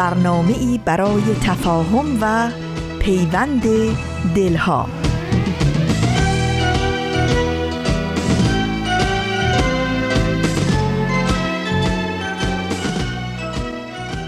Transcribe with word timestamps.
برنامه 0.00 0.58
ای 0.58 0.80
برای 0.84 1.22
تفاهم 1.42 2.18
و 2.20 2.50
پیوند 2.98 3.62
دلها. 4.34 4.86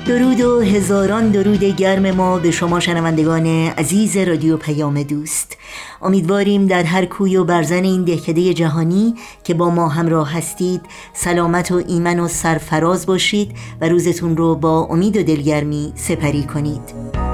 درود 0.06 0.40
و 0.40 0.60
هزاران 0.60 1.28
درود 1.28 1.64
گرم 1.64 2.10
ما 2.10 2.38
به 2.38 2.50
شما 2.50 2.80
شنوندگان 2.80 3.46
عزیز 3.46 4.16
رادیو 4.16 4.56
پیام 4.56 5.02
دوست. 5.02 5.56
امیدواریم 6.02 6.66
در 6.66 6.82
هر 6.82 7.04
کوی 7.04 7.36
و 7.36 7.44
برزن 7.44 7.84
این 7.84 8.04
دهکده 8.04 8.54
جهانی 8.54 9.14
که 9.44 9.54
با 9.54 9.70
ما 9.70 9.88
همراه 9.88 10.32
هستید 10.32 10.80
سلامت 11.12 11.72
و 11.72 11.82
ایمن 11.88 12.20
و 12.20 12.28
سرفراز 12.28 13.06
باشید 13.06 13.50
و 13.80 13.88
روزتون 13.88 14.36
رو 14.36 14.54
با 14.54 14.86
امید 14.90 15.16
و 15.16 15.22
دلگرمی 15.22 15.92
سپری 15.96 16.42
کنید. 16.42 17.31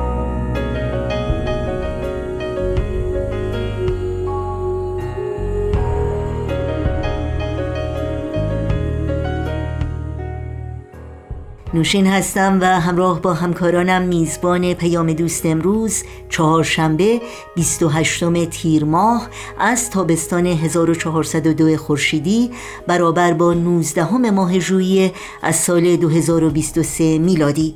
نوشین 11.79 12.07
هستم 12.07 12.59
و 12.61 12.81
همراه 12.81 13.23
با 13.23 13.35
همکارانم 13.35 14.03
میزبان 14.03 14.75
پیام 14.75 15.13
دوست 15.13 15.47
امروز 15.47 16.03
چهارشنبه 16.29 17.21
28 17.57 18.45
تیر 18.47 18.85
ماه 18.85 19.29
از 19.59 19.91
تابستان 19.91 20.47
1402 20.47 21.77
خورشیدی 21.77 22.51
برابر 22.87 23.33
با 23.33 23.55
19 23.55 24.31
ماه 24.31 24.59
ژوئیه 24.59 25.13
از 25.43 25.57
سال 25.57 25.97
2023 25.97 27.19
میلادی. 27.19 27.75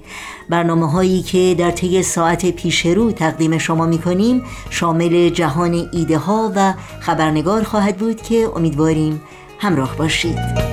برنامه 0.48 0.90
هایی 0.90 1.22
که 1.22 1.54
در 1.58 1.70
طی 1.70 2.02
ساعت 2.02 2.50
پیش 2.50 2.86
رو 2.86 3.12
تقدیم 3.12 3.58
شما 3.58 3.86
می 3.86 3.98
کنیم 3.98 4.42
شامل 4.70 5.28
جهان 5.28 5.88
ایده 5.92 6.18
ها 6.18 6.52
و 6.56 6.74
خبرنگار 7.00 7.62
خواهد 7.62 7.96
بود 7.96 8.22
که 8.22 8.48
امیدواریم 8.56 9.22
همراه 9.58 9.96
باشید. 9.96 10.71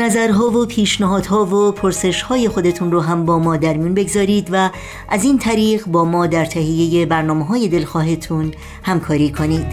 نظرها 0.00 0.50
و 0.50 0.66
پیشنهادها 0.66 1.46
و 1.46 1.72
پرسشهای 1.72 2.48
خودتون 2.48 2.92
رو 2.92 3.00
هم 3.00 3.24
با 3.24 3.38
ما 3.38 3.56
در 3.56 3.76
میون 3.76 3.94
بگذارید 3.94 4.48
و 4.52 4.70
از 5.08 5.24
این 5.24 5.38
طریق 5.38 5.86
با 5.86 6.04
ما 6.04 6.26
در 6.26 6.44
تهیه 6.44 7.06
برنامه 7.06 7.44
های 7.44 7.68
دلخواهتون 7.68 8.54
همکاری 8.82 9.32
کنید. 9.32 9.66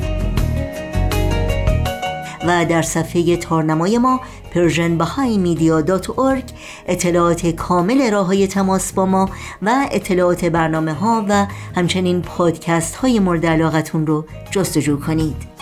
و 2.48 2.66
در 2.66 2.82
صفحه 2.82 3.38
تارنمای 3.38 3.98
ما 3.98 4.22
persianbahaimedia.org 4.54 6.52
اطلاعات 6.88 7.48
کامل 7.48 8.12
راه 8.12 8.26
های 8.26 8.48
تماس 8.48 8.94
با 8.94 9.06
ما 9.06 9.30
و 9.62 9.88
اطلاعات 9.92 10.46
برنامه 10.46 10.94
ها 10.94 11.26
و 11.30 11.48
همچنین 11.76 12.22
پادکست 12.22 12.96
های 12.96 13.20
مورد 13.20 13.46
علاقتون 13.46 14.08
رو 14.08 14.26
جستجو 14.52 15.00
کنید. 15.00 15.57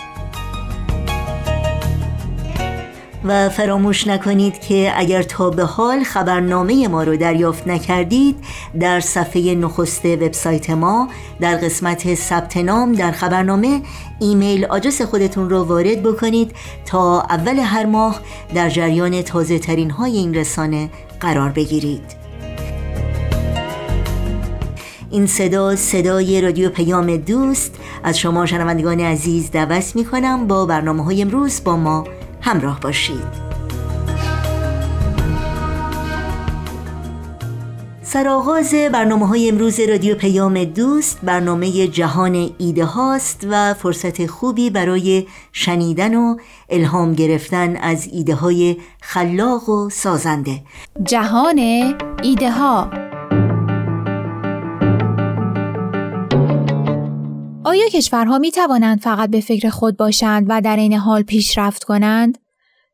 و 3.28 3.48
فراموش 3.48 4.06
نکنید 4.06 4.60
که 4.60 4.92
اگر 4.96 5.22
تا 5.22 5.50
به 5.50 5.64
حال 5.64 6.04
خبرنامه 6.04 6.88
ما 6.88 7.02
رو 7.02 7.16
دریافت 7.16 7.68
نکردید 7.68 8.36
در 8.80 9.00
صفحه 9.00 9.54
نخست 9.54 10.04
وبسایت 10.04 10.70
ما 10.70 11.08
در 11.40 11.56
قسمت 11.56 12.14
ثبت 12.14 12.56
نام 12.56 12.92
در 12.92 13.12
خبرنامه 13.12 13.82
ایمیل 14.20 14.64
آدرس 14.64 15.02
خودتون 15.02 15.50
رو 15.50 15.64
وارد 15.64 16.02
بکنید 16.02 16.52
تا 16.86 17.20
اول 17.20 17.58
هر 17.58 17.86
ماه 17.86 18.20
در 18.54 18.68
جریان 18.68 19.22
تازه 19.22 19.58
ترین 19.58 19.90
های 19.90 20.16
این 20.16 20.34
رسانه 20.34 20.90
قرار 21.20 21.50
بگیرید. 21.50 22.26
این 25.10 25.26
صدا 25.26 25.76
صدای 25.76 26.40
رادیو 26.40 26.70
پیام 26.70 27.16
دوست. 27.16 27.74
از 28.04 28.18
شما 28.18 28.46
شنوندگان 28.46 29.00
عزیز 29.00 29.50
دعوت 29.50 29.96
می 29.96 30.04
کنم 30.04 30.46
با 30.46 30.66
برنامه 30.66 31.04
های 31.04 31.22
امروز 31.22 31.64
با 31.64 31.76
ما 31.76 32.04
همراه 32.46 32.80
باشید. 32.80 33.46
سرآغاز 38.02 38.74
برنامه 38.92 39.26
های 39.26 39.48
امروز 39.48 39.80
رادیو 39.80 40.14
پیام 40.14 40.64
دوست 40.64 41.18
برنامه 41.22 41.88
جهان 41.88 42.50
ایده 42.58 42.84
هاست 42.84 43.46
و 43.50 43.74
فرصت 43.74 44.26
خوبی 44.26 44.70
برای 44.70 45.26
شنیدن 45.52 46.14
و 46.14 46.36
الهام 46.68 47.12
گرفتن 47.12 47.76
از 47.76 48.08
ایده 48.12 48.34
های 48.34 48.76
خلاق 49.00 49.68
و 49.68 49.90
سازنده. 49.90 50.62
جهان 51.02 51.58
ایده 52.22 52.50
ها 52.50 53.05
آیا 57.76 57.88
کشورها 57.88 58.38
می 58.38 58.50
توانند 58.50 59.00
فقط 59.00 59.30
به 59.30 59.40
فکر 59.40 59.68
خود 59.68 59.96
باشند 59.96 60.46
و 60.48 60.60
در 60.60 60.76
این 60.76 60.92
حال 60.92 61.22
پیشرفت 61.22 61.84
کنند؟ 61.84 62.38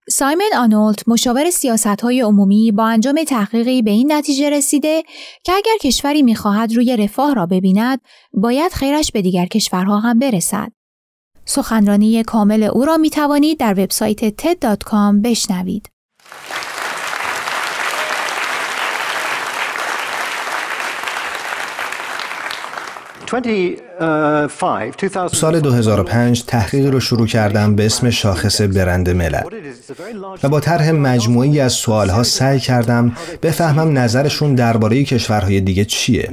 سایمن 0.08 0.50
آنولت 0.58 1.08
مشاور 1.08 1.50
سیاست 1.50 1.86
های 1.86 2.20
عمومی 2.20 2.72
با 2.72 2.86
انجام 2.86 3.24
تحقیقی 3.24 3.82
به 3.82 3.90
این 3.90 4.12
نتیجه 4.12 4.50
رسیده 4.50 5.02
که 5.44 5.52
اگر 5.52 5.76
کشوری 5.82 6.22
می‌خواهد 6.22 6.72
روی 6.72 6.96
رفاه 6.96 7.34
را 7.34 7.46
ببیند 7.46 8.00
باید 8.32 8.72
خیرش 8.72 9.12
به 9.12 9.22
دیگر 9.22 9.46
کشورها 9.46 9.98
هم 9.98 10.18
برسد. 10.18 10.72
سخنرانی 11.44 12.22
کامل 12.22 12.62
او 12.62 12.84
را 12.84 12.96
می 12.96 13.10
توانید 13.10 13.58
در 13.58 13.72
وبسایت 13.72 14.42
ted.com 14.42 15.22
بشنوید. 15.24 15.91
سال 25.32 25.60
2005 25.60 26.44
تحقیقی 26.44 26.90
رو 26.90 27.00
شروع 27.00 27.26
کردم 27.26 27.76
به 27.76 27.86
اسم 27.86 28.10
شاخص 28.10 28.60
برند 28.60 29.10
ملل. 29.10 29.40
و 30.42 30.48
با 30.48 30.60
طرح 30.60 30.90
مجموعی 30.90 31.60
از 31.60 31.72
سوالها 31.72 32.22
سعی 32.22 32.60
کردم 32.60 33.16
بفهمم 33.42 33.98
نظرشون 33.98 34.54
درباره 34.54 35.04
کشورهای 35.04 35.60
دیگه 35.60 35.84
چیه. 35.84 36.30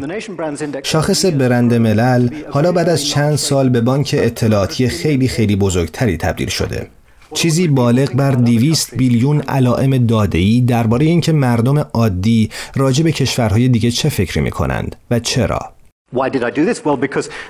شاخص 0.83 1.25
برند 1.25 1.73
ملل 1.73 2.29
حالا 2.49 2.71
بعد 2.71 2.89
از 2.89 3.05
چند 3.05 3.35
سال 3.35 3.69
به 3.69 3.81
بانک 3.81 4.15
اطلاعاتی 4.17 4.87
خیلی 4.87 5.27
خیلی 5.27 5.55
بزرگتری 5.55 6.17
تبدیل 6.17 6.49
شده. 6.49 6.87
چیزی 7.33 7.67
بالغ 7.67 8.13
بر 8.13 8.31
200 8.31 8.95
بیلیون 8.95 9.41
علائم 9.41 10.05
داده‌ای 10.05 10.61
درباره 10.61 11.05
اینکه 11.05 11.31
مردم 11.31 11.77
عادی 11.77 12.49
راجع 12.75 13.03
به 13.03 13.11
کشورهای 13.11 13.67
دیگه 13.67 13.91
چه 13.91 14.09
فکری 14.09 14.41
می‌کنند 14.41 14.95
و 15.11 15.19
چرا. 15.19 15.78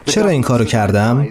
چرا 0.06 0.30
این 0.30 0.42
کارو 0.42 0.66
کردم؟ 0.66 1.28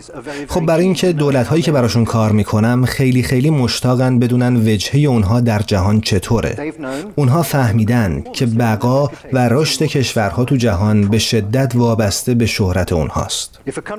خب 0.48 0.60
برای 0.60 0.84
اینکه 0.84 1.12
دولت 1.12 1.46
هایی 1.46 1.62
که 1.62 1.72
براشون 1.72 2.04
کار 2.04 2.32
می‌کنم 2.32 2.84
خیلی 2.84 3.22
خیلی 3.22 3.50
مشتاقن 3.50 4.18
بدونن 4.18 4.56
وجهه 4.56 5.00
اونها 5.00 5.40
در 5.40 5.58
جهان 5.58 6.00
چطوره. 6.00 6.72
اونها 7.16 7.42
فهمیدن 7.42 8.24
که 8.32 8.46
بقا 8.46 9.10
و 9.32 9.48
رشد 9.48 9.82
کشورها 9.82 10.44
تو 10.44 10.56
جهان 10.56 11.08
به 11.08 11.18
شدت 11.18 11.72
وابسته 11.74 12.34
به 12.34 12.46
شهرت 12.46 12.92
اونهاست. 12.92 13.58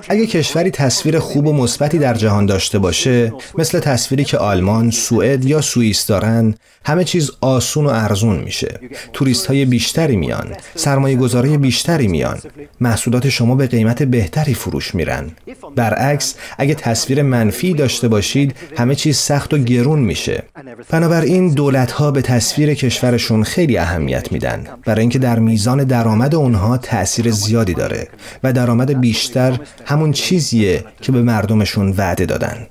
اگه 0.10 0.26
کشوری 0.26 0.72
تصویر 0.72 1.20
خوب 1.20 1.48
و 1.48 1.54
مثبتی 1.54 1.98
در 1.98 2.14
جهان 2.14 2.46
داشته 2.46 2.80
باشه، 2.80 3.34
مثل 3.58 3.80
تصویری 3.80 4.24
که 4.24 4.38
آلمان، 4.38 4.92
سوئد 4.92 5.46
یا 5.46 5.62
سوئیس 5.62 6.06
دارن، 6.06 6.56
همه 6.86 7.04
چیز 7.04 7.32
آسون 7.42 7.86
و 7.86 7.90
ارزون 7.90 8.40
میشه. 8.40 8.80
توریست 9.14 9.46
های 9.46 9.66
بیشتری 9.66 10.16
میان، 10.16 10.48
سرمایه 10.76 11.16
گذاری 11.16 11.58
بیشتری 11.58 12.08
میان، 12.08 12.40
محصولات 12.80 13.19
شما 13.28 13.56
به 13.56 13.68
قیمت 13.68 14.04
بهتری 14.04 14.54
فروش 14.54 14.96
میرن. 14.96 15.32
برعکس 15.76 16.36
اگه 16.58 16.76
تصویر 16.76 17.22
منفی 17.22 17.74
داشته 17.74 18.08
باشید 18.08 18.56
همه 18.78 18.96
چیز 18.96 19.18
سخت 19.18 19.54
و 19.54 19.58
گرون 19.58 20.00
میشه. 20.00 20.44
بنابراین 20.90 21.54
دولت 21.54 21.92
ها 21.92 22.12
به 22.12 22.22
تصویر 22.22 22.74
کشورشون 22.74 23.44
خیلی 23.44 23.78
اهمیت 23.78 24.32
میدن. 24.32 24.64
برای 24.86 25.02
اینکه 25.02 25.20
در 25.20 25.40
میزان 25.40 25.84
درآمد 25.84 26.36
اونها 26.36 26.78
تاثیر 26.78 27.32
زیادی 27.32 27.74
داره 27.74 28.08
و 28.44 28.54
درآمد 28.54 29.00
بیشتر 29.00 29.60
همون 29.86 30.12
چیزیه 30.12 30.84
که 31.02 31.12
به 31.12 31.22
مردمشون 31.22 31.94
وعده 31.98 32.26
دادن. 32.26 32.68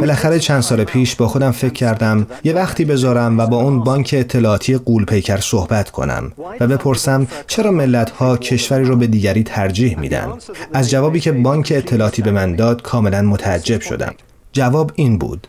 بالاخره 0.00 0.38
چند 0.38 0.60
سال 0.60 0.84
پیش 0.84 1.16
با 1.16 1.28
خودم 1.28 1.50
فکر 1.50 1.72
کردم 1.72 2.26
یه 2.44 2.52
وقتی 2.52 2.84
بذارم 2.84 3.38
و 3.38 3.46
با 3.46 3.56
اون 3.56 3.80
بانک 3.80 4.14
اطلاعاتی 4.18 4.76
قولپیکر 4.76 5.36
صحبت 5.40 5.90
کنم 5.90 6.32
و 6.60 6.66
بپرسم 6.66 7.26
چرا 7.46 7.70
ملت 7.70 8.10
ها 8.10 8.36
کشوری 8.36 8.84
رو 8.84 8.96
به 8.96 9.06
دیگری 9.06 9.42
ترجیح 9.42 9.98
میدن. 9.98 10.32
از 10.72 10.90
جوابی 10.90 11.20
که 11.20 11.32
بانک 11.32 11.72
اطلاعاتی 11.76 12.22
به 12.22 12.30
من 12.30 12.56
داد 12.56 12.82
کاملا 12.82 13.22
متعجب 13.22 13.80
شدم. 13.80 14.14
جواب 14.56 14.92
این 14.94 15.18
بود. 15.18 15.46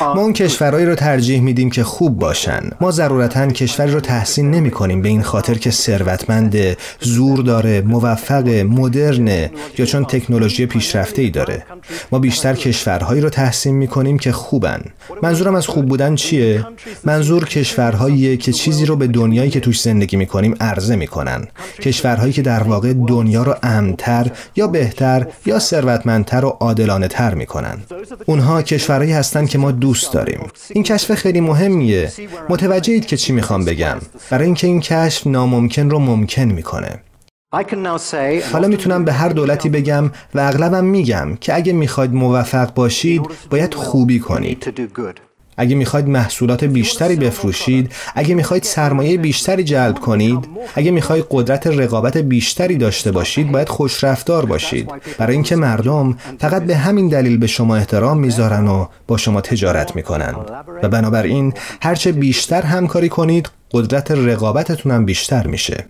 ما 0.00 0.20
اون 0.20 0.32
کشورهایی 0.32 0.86
رو 0.86 0.94
ترجیح 0.94 1.40
میدیم 1.40 1.70
که 1.70 1.84
خوب 1.84 2.18
باشن. 2.18 2.70
ما 2.80 2.90
ضرورتا 2.90 3.46
کشوری 3.46 3.92
رو 3.92 4.00
تحسین 4.00 4.50
نمی 4.50 4.70
کنیم 4.70 5.02
به 5.02 5.08
این 5.08 5.22
خاطر 5.22 5.54
که 5.54 5.70
ثروتمند 5.70 6.56
زور 7.00 7.38
داره 7.38 7.80
موفق 7.80 8.48
مدرن 8.48 9.28
یا 9.78 9.86
چون 9.86 10.04
تکنولوژی 10.04 10.66
پیشرفته 10.66 11.22
ای 11.22 11.30
داره. 11.30 11.64
ما 12.12 12.18
بیشتر 12.18 12.54
کشورهایی 12.54 13.20
رو 13.20 13.30
تحسین 13.30 13.74
می 13.74 13.88
کنیم 13.88 14.18
که 14.18 14.32
خوبن. 14.32 14.80
منظورم 15.22 15.54
از 15.54 15.66
خوب 15.66 15.86
بودن 15.86 16.14
چیه؟ 16.14 16.66
منظور 17.04 17.44
کشورهایی 17.44 18.36
که 18.36 18.52
چیزی 18.52 18.86
رو 18.86 18.96
به 18.96 19.06
دنیایی 19.06 19.50
که 19.50 19.60
توش 19.60 19.80
زندگی 19.80 20.16
می 20.16 20.26
کنیم 20.26 20.54
عرضه 20.60 20.96
می 20.96 21.06
کنن 21.06 21.48
کشورهایی 21.82 22.32
که 22.32 22.42
در 22.42 22.62
واقع 22.62 22.92
دنیا 22.92 23.42
رو 23.42 23.54
امنتر 23.62 24.30
یا 24.56 24.66
بهتر 24.66 25.26
یا 25.46 25.58
ثروتمندتر 25.58 26.44
و 26.44 26.48
عادلانه 26.48 27.07
تر 27.08 27.34
می‌کنن. 27.34 27.78
اونها 28.26 28.62
کشورهایی 28.62 29.12
هستن 29.12 29.46
که 29.46 29.58
ما 29.58 29.70
دوست 29.70 30.12
داریم. 30.12 30.48
این 30.70 30.84
کشف 30.84 31.14
خیلی 31.14 31.40
مهمیه. 31.40 32.12
متوجهید 32.48 33.06
که 33.06 33.16
چی 33.16 33.32
می‌خوام 33.32 33.64
بگم. 33.64 33.98
برای 34.30 34.44
اینکه 34.44 34.66
این 34.66 34.80
کشف 34.80 35.26
ناممکن 35.26 35.90
رو 35.90 35.98
ممکن 35.98 36.42
می‌کنه. 36.42 37.02
حالا 38.52 38.68
می‌تونم 38.68 39.04
به 39.04 39.12
هر 39.12 39.28
دولتی 39.28 39.68
بگم 39.68 40.10
و 40.34 40.40
اغلبم 40.40 40.84
میگم 40.84 41.36
که 41.36 41.54
اگه 41.54 41.72
می‌خواید 41.72 42.12
موفق 42.12 42.74
باشید 42.74 43.22
باید 43.50 43.74
خوبی 43.74 44.18
کنید. 44.18 44.88
اگه 45.58 45.76
می‌خواید 45.76 46.08
محصولات 46.08 46.64
بیشتری 46.64 47.16
بفروشید 47.16 47.92
اگه 48.14 48.34
می‌خواید 48.34 48.62
سرمایه 48.62 49.18
بیشتری 49.18 49.64
جلب 49.64 49.98
کنید 49.98 50.48
اگه 50.74 50.90
می‌خواید 50.90 51.26
قدرت 51.30 51.66
رقابت 51.66 52.16
بیشتری 52.16 52.76
داشته 52.76 53.12
باشید 53.12 53.52
باید 53.52 53.68
خوشرفتار 53.68 54.46
باشید. 54.46 54.90
برای 55.18 55.34
اینکه 55.34 55.56
مردم 55.56 56.18
فقط 56.40 56.64
به 56.64 56.76
همین 56.76 57.08
دلیل 57.08 57.38
به 57.38 57.46
شما 57.46 57.76
احترام 57.76 58.18
می‌ذارن 58.18 58.68
و 58.68 58.86
با 59.06 59.16
شما 59.16 59.40
تجارت 59.40 59.96
می‌کنن. 59.96 60.34
و 60.82 60.88
بنابراین 60.88 61.54
هرچه 61.82 62.12
بیشتر 62.12 62.62
همکاری 62.62 63.08
کنید 63.08 63.50
قدرت 63.72 64.10
رقابتتون 64.10 64.92
هم 64.92 65.04
بیشتر 65.04 65.46
میشه. 65.46 65.86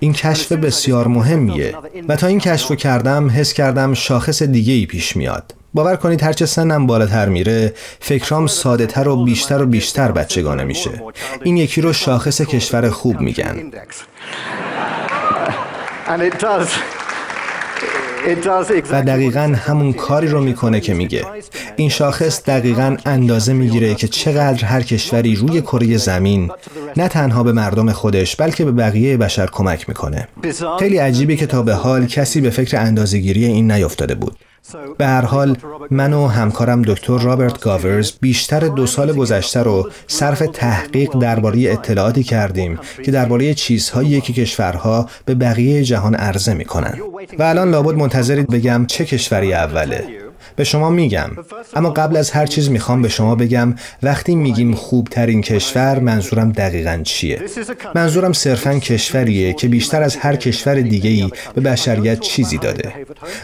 این 0.00 0.12
کشف 0.12 0.52
بسیار 0.52 1.08
مهمیه. 1.08 1.74
و 2.08 2.16
تا 2.16 2.26
این 2.26 2.40
کشف 2.40 2.68
رو 2.68 2.76
کردم 2.76 3.30
حس 3.30 3.52
کردم 3.52 3.94
شاخص 3.94 4.42
دیگه 4.42 4.72
ای 4.72 4.86
پیش 4.86 5.16
میاد. 5.16 5.54
باور 5.74 5.96
کنید 5.96 6.22
هرچه 6.22 6.46
سنم 6.46 6.86
بالاتر 6.86 7.28
میره 7.28 7.74
فکرام 8.00 8.46
ساده 8.46 8.86
تر 8.86 9.08
و 9.08 9.24
بیشتر 9.24 9.62
و 9.62 9.66
بیشتر 9.66 10.12
بچگانه 10.12 10.64
میشه. 10.64 11.02
این 11.42 11.56
یکی 11.56 11.80
رو 11.80 11.92
شاخص 11.92 12.40
کشور 12.40 12.90
خوب 12.90 13.20
میگن. 13.20 13.70
و 18.90 19.02
دقیقا 19.02 19.54
همون 19.66 19.92
کاری 19.92 20.28
رو 20.28 20.40
می‌کنه 20.40 20.80
که 20.80 20.94
میگه. 20.94 21.24
این 21.76 21.88
شاخص 21.88 22.42
دقیقا 22.42 22.96
اندازه 23.06 23.52
می‌گیره 23.52 23.94
که 23.94 24.08
چقدر 24.08 24.64
هر 24.64 24.82
کشوری 24.82 25.36
روی 25.36 25.60
کره 25.60 25.96
زمین 25.96 26.50
نه 26.96 27.08
تنها 27.08 27.42
به 27.42 27.52
مردم 27.52 27.92
خودش 27.92 28.36
بلکه 28.36 28.64
به 28.64 28.72
بقیه 28.72 29.16
بشر 29.16 29.46
کمک 29.46 29.88
می‌کنه. 29.88 30.28
خیلی 30.78 30.98
عجیبه 30.98 31.36
که 31.36 31.46
تا 31.46 31.62
به 31.62 31.74
حال 31.74 32.06
کسی 32.06 32.40
به 32.40 32.50
فکر 32.50 32.76
اندازهگیری 32.78 33.44
این 33.44 33.72
نیفتاده 33.72 34.14
بود. 34.14 34.36
به 34.98 35.06
هر 35.06 35.24
حال 35.24 35.56
من 35.90 36.12
و 36.12 36.26
همکارم 36.26 36.82
دکتر 36.82 37.18
رابرت 37.18 37.60
گاورز 37.60 38.12
بیشتر 38.20 38.60
دو 38.60 38.86
سال 38.86 39.12
گذشته 39.12 39.62
رو 39.62 39.90
صرف 40.06 40.42
تحقیق 40.52 41.18
درباره 41.18 41.72
اطلاعاتی 41.72 42.22
کردیم 42.22 42.78
که 43.04 43.10
درباره 43.10 43.54
چیزهایی 43.54 44.20
که 44.20 44.32
کشورها 44.32 45.08
به 45.24 45.34
بقیه 45.34 45.84
جهان 45.84 46.14
عرضه 46.14 46.54
می‌کنن. 46.54 46.98
و 47.38 47.42
الان 47.42 47.70
لابد 47.70 47.94
منتظرید 47.94 48.50
بگم 48.50 48.86
چه 48.86 49.04
کشوری 49.04 49.54
اوله. 49.54 50.23
به 50.56 50.64
شما 50.64 50.90
میگم. 50.90 51.30
اما 51.76 51.90
قبل 51.90 52.16
از 52.16 52.30
هر 52.30 52.46
چیز 52.46 52.70
می‌خوام 52.70 53.02
به 53.02 53.08
شما 53.08 53.34
بگم 53.34 53.74
وقتی 54.02 54.34
میگیم 54.34 54.74
خوبترین 54.74 55.42
کشور 55.42 55.98
منظورم 55.98 56.52
دقیقا 56.52 57.00
چیه؟ 57.04 57.40
منظورم 57.94 58.32
صرفا 58.32 58.78
کشوریه 58.78 59.52
که 59.52 59.68
بیشتر 59.68 60.02
از 60.02 60.16
هر 60.16 60.36
کشور 60.36 60.80
دیگه 60.80 61.10
ای 61.10 61.30
به 61.54 61.60
بشریت 61.60 62.20
چیزی 62.20 62.58
داده. 62.58 62.92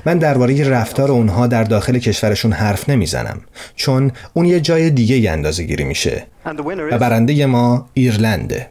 من 0.07 0.19
درباره 0.19 0.69
رفتار 0.69 1.11
اونها 1.11 1.47
در 1.47 1.65
داخل 1.65 1.99
کشورشون 1.99 2.53
حرف 2.53 2.89
نمی‌زنم 2.89 3.41
چون 3.77 4.13
اون 4.35 4.47
یه 4.47 4.61
جای 4.61 4.91
دیگه 4.91 5.31
اندازه 5.31 5.63
گیری 5.63 5.85
میشه. 5.85 6.27
و 6.91 6.99
برنده 6.99 7.47
ما 7.47 7.89
ایرلنده. 7.95 8.71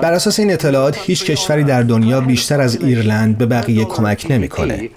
بر 0.00 0.12
اساس 0.12 0.38
این 0.38 0.52
اطلاعات 0.52 0.98
هیچ 0.98 1.24
کشوری 1.24 1.64
در 1.64 1.82
دنیا 1.82 2.20
بیشتر 2.20 2.60
از 2.60 2.82
ایرلند 2.82 3.38
به 3.38 3.46
بقیه 3.46 3.84
کمک 3.84 4.26
نمی‌کنه. 4.30 4.90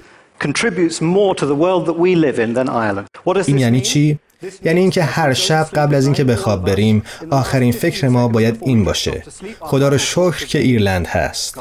این 3.48 3.58
یعنی 3.58 3.82
چی؟ 3.82 4.20
یعنی 4.64 4.80
اینکه 4.80 5.04
هر 5.04 5.34
شب 5.34 5.68
قبل 5.76 5.96
از 5.96 6.06
اینکه 6.06 6.24
به 6.24 6.36
خواب 6.36 6.66
بریم 6.66 7.04
آخرین 7.32 7.72
فکر 7.72 8.08
ما 8.08 8.28
باید 8.28 8.58
این 8.62 8.84
باشه. 8.84 9.24
خدا 9.60 9.90
رو 9.90 9.98
شکر 9.98 10.46
که 10.46 10.60
ایرلند 10.60 11.08
هست. 11.08 11.58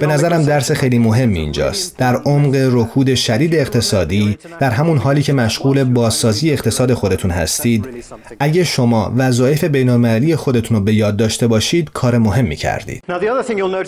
به 0.00 0.06
نظرم 0.06 0.42
درس 0.42 0.72
خیلی 0.72 0.98
مهم 0.98 1.32
اینجاست. 1.32 1.96
در 1.96 2.16
عمق 2.16 2.68
رکود 2.72 3.14
شدید 3.14 3.54
اقتصادی 3.54 4.38
در 4.60 4.70
همون 4.70 4.98
حالی 4.98 5.22
که 5.22 5.32
مشغول 5.32 5.84
بازسازی 5.84 6.52
اقتصاد 6.52 6.94
خودتون 6.94 7.30
هستید 7.30 7.88
اگه 8.40 8.64
شما 8.64 9.12
وظایف 9.16 9.64
بینالمللی 9.64 10.36
خودتون 10.36 10.76
رو 10.76 10.82
به 10.82 10.94
یاد 10.94 11.16
داشته 11.16 11.46
باشید 11.46 11.90
کار 11.94 12.18
مهمی 12.18 12.56
کردید. 12.56 13.02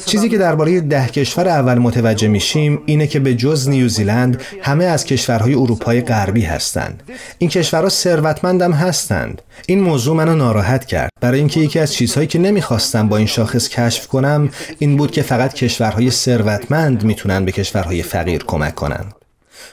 چیزی 0.06 0.28
که 0.28 0.38
درباره 0.38 0.80
ده 0.80 1.06
کشور 1.06 1.48
اول 1.48 1.78
متوجه 1.78 2.28
میشیم 2.28 2.82
اینه 2.86 3.06
که 3.06 3.20
به 3.20 3.34
جز 3.34 3.68
نیوزیلند 3.68 4.42
همه 4.62 4.84
از 4.84 5.04
کشورهای 5.04 5.54
اروپای 5.54 6.00
غربی 6.00 6.42
هستند. 6.42 7.02
این 7.38 7.50
کشورها 7.50 7.88
ثروتمندم 7.88 8.72
هستند. 8.72 9.42
این 9.66 9.80
موضوع 9.80 10.16
منو 10.16 10.34
ناراحت 10.34 10.84
کرد. 10.84 11.10
برای 11.20 11.38
اینکه 11.38 11.60
یکی 11.60 11.78
از 11.78 11.94
چیزهایی 11.94 12.26
که 12.26 12.38
نمی‌خواستم 12.38 13.08
با 13.08 13.16
این 13.16 13.26
شاخص 13.26 13.68
کشف 13.68 14.06
کنم 14.06 14.39
این 14.78 14.96
بود 14.96 15.10
که 15.10 15.22
فقط 15.22 15.54
کشورهای 15.54 16.10
ثروتمند 16.10 17.04
می‌تونن 17.04 17.44
به 17.44 17.52
کشورهای 17.52 18.02
فقیر 18.02 18.44
کمک 18.44 18.74
کنن. 18.74 19.04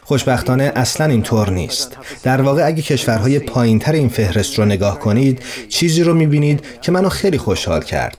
خوشبختانه 0.03 0.71
اصلا 0.75 1.05
اینطور 1.05 1.49
نیست. 1.49 1.97
در 2.23 2.41
واقع 2.41 2.67
اگه 2.67 2.81
کشورهای 2.81 3.39
پایینتر 3.39 3.91
این 3.91 4.09
فهرست 4.09 4.59
رو 4.59 4.65
نگاه 4.65 4.99
کنید 4.99 5.43
چیزی 5.69 6.03
رو 6.03 6.13
می‌بینید 6.13 6.65
که 6.81 6.91
منو 6.91 7.09
خیلی 7.09 7.37
خوشحال 7.37 7.81
کرد. 7.81 8.17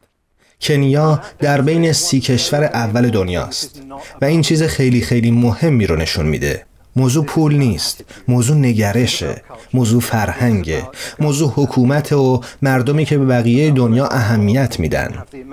کنیا 0.61 1.23
در 1.39 1.61
بین 1.61 1.93
سی 1.93 2.21
کشور 2.21 2.65
اول 2.65 3.11
دنیاست 3.11 3.83
و 4.21 4.25
این 4.25 4.43
چیز 4.43 4.63
خیلی 4.63 5.01
خیلی 5.01 5.31
مهمی 5.31 5.87
رو 5.87 5.97
نشون 5.97 6.27
میده. 6.27 6.65
موضوع 6.99 7.25
پول 7.25 7.55
نیست. 7.55 8.05
موضوع 8.29 8.57
نگرشه. 8.57 9.43
موضوع 9.75 10.01
فرهنگه. 10.01 10.83
موضوع 11.21 11.53
حکومت 11.57 12.13
و 12.13 12.41
مردمی 12.63 13.05
که 13.05 13.19
به 13.19 13.25
بقیه 13.25 13.71
دنیا 13.71 14.07
اهمیت 14.07 14.81
میدن. 14.81 15.11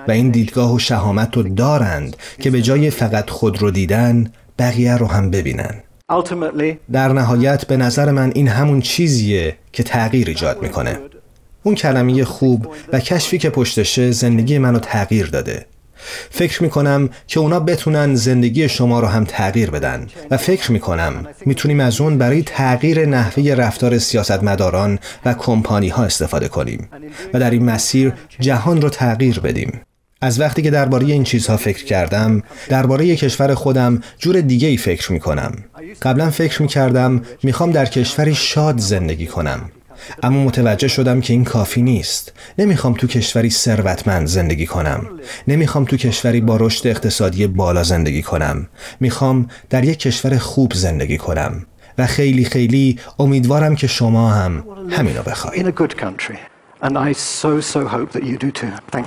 و 0.07 0.11
این 0.11 0.29
دیدگاه 0.29 0.73
و 0.73 0.79
شهامت 0.79 1.37
رو 1.37 1.43
دارند 1.43 2.17
که 2.41 2.49
به 2.49 2.61
جای 2.61 2.89
فقط 2.89 3.29
خود 3.29 3.61
رو 3.61 3.71
دیدن 3.71 4.31
بقیه 4.59 4.97
رو 4.97 5.05
هم 5.05 5.31
ببینن. 5.31 5.75
در 6.91 7.13
نهایت 7.13 7.65
به 7.65 7.77
نظر 7.77 8.11
من 8.11 8.31
این 8.35 8.47
همون 8.47 8.81
چیزیه 8.81 9.55
که 9.73 9.83
تغییر 9.83 10.27
ایجاد 10.27 10.61
می‌کنه. 10.61 10.99
اون 11.63 11.75
کلمه 11.75 12.23
خوب 12.23 12.67
و 12.93 12.99
کشفی 12.99 13.37
که 13.37 13.49
پشتشه 13.49 14.11
زندگی 14.11 14.57
منو 14.57 14.79
تغییر 14.79 15.27
داده. 15.27 15.65
فکر 16.29 16.63
می 16.63 16.69
کنم 16.69 17.09
که 17.27 17.39
اونا 17.39 17.59
بتونن 17.59 18.15
زندگی 18.15 18.69
شما 18.69 18.99
رو 18.99 19.07
هم 19.07 19.23
تغییر 19.23 19.71
بدن. 19.71 20.07
و 20.31 20.37
فکر 20.37 20.71
می 20.71 20.79
کنم 20.79 21.27
می‌تونیم 21.45 21.79
از 21.79 22.01
اون 22.01 22.17
برای 22.17 22.41
تغییر 22.41 23.05
نحوه 23.05 23.53
رفتار 23.53 23.97
سیاستمداران 23.97 24.99
و 25.25 25.33
کمپانی 25.33 25.89
ها 25.89 26.03
استفاده 26.03 26.47
کنیم 26.47 26.89
و 27.33 27.39
در 27.39 27.51
این 27.51 27.65
مسیر 27.65 28.13
جهان 28.39 28.81
رو 28.81 28.89
تغییر 28.89 29.39
بدیم. 29.39 29.81
از 30.21 30.39
وقتی 30.39 30.61
که 30.61 30.71
درباره 30.71 31.05
این 31.05 31.23
چیزها 31.23 31.57
فکر 31.57 31.85
کردم 31.85 32.43
درباره 32.69 33.15
کشور 33.15 33.53
خودم 33.53 34.01
جور 34.17 34.41
دیگه 34.41 34.67
ای 34.67 34.77
فکر 34.77 35.11
می 35.11 35.19
کنم 35.19 35.51
قبلا 36.01 36.29
فکر 36.29 36.61
می 36.61 36.67
کردم 36.67 37.21
می 37.43 37.53
خوام 37.53 37.71
در 37.71 37.85
کشوری 37.85 38.35
شاد 38.35 38.77
زندگی 38.77 39.27
کنم. 39.27 39.71
اما 40.23 40.43
متوجه 40.43 40.87
شدم 40.87 41.21
که 41.21 41.33
این 41.33 41.43
کافی 41.43 41.81
نیست. 41.81 42.33
نمی‌خوام 42.57 42.93
تو 42.93 43.07
کشوری 43.07 43.49
ثروتمند 43.49 44.27
زندگی 44.27 44.65
کنم. 44.65 45.05
نمی‌خوام 45.47 45.85
تو 45.85 45.97
کشوری 45.97 46.41
با 46.41 46.57
رشد 46.57 46.87
اقتصادی 46.87 47.47
بالا 47.47 47.83
زندگی 47.83 48.21
کنم. 48.21 48.67
می‌خوام 48.99 49.49
در 49.69 49.83
یک 49.83 49.99
کشور 49.99 50.37
خوب 50.37 50.73
زندگی 50.73 51.17
کنم. 51.17 51.65
و 51.97 52.07
خیلی 52.07 52.45
خیلی 52.45 52.99
امیدوارم 53.19 53.75
که 53.75 53.87
شما 53.87 54.29
هم 54.29 54.63
همینو 54.89 55.23
بخواید. 55.23 55.61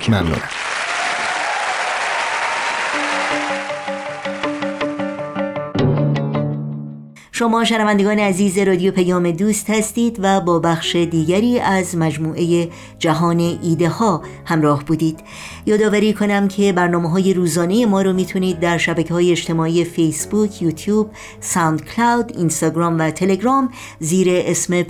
ممنون. 0.09 0.39
شما 7.39 7.63
شنوندگان 7.63 8.19
عزیز 8.19 8.57
رادیو 8.57 8.91
پیام 8.91 9.31
دوست 9.31 9.69
هستید 9.69 10.19
و 10.21 10.41
با 10.41 10.59
بخش 10.59 10.95
دیگری 10.95 11.59
از 11.59 11.97
مجموعه 11.97 12.69
جهان 12.99 13.39
ایده 13.39 13.89
ها 13.89 14.21
همراه 14.45 14.85
بودید. 14.85 15.19
یادآوری 15.65 16.13
کنم 16.13 16.47
که 16.47 16.73
برنامه 16.73 17.09
های 17.09 17.33
روزانه 17.33 17.85
ما 17.85 18.01
رو 18.01 18.13
می‌تونید 18.13 18.59
در 18.59 18.77
شبکه 18.77 19.13
های 19.13 19.31
اجتماعی 19.31 19.83
فیسبوک، 19.83 20.61
یوتیوب، 20.61 21.09
ساوند 21.39 21.85
کلاود، 21.85 22.37
اینستاگرام 22.37 22.99
و 22.99 23.11
تلگرام 23.11 23.69
زیر 23.99 24.27
اسم 24.31 24.85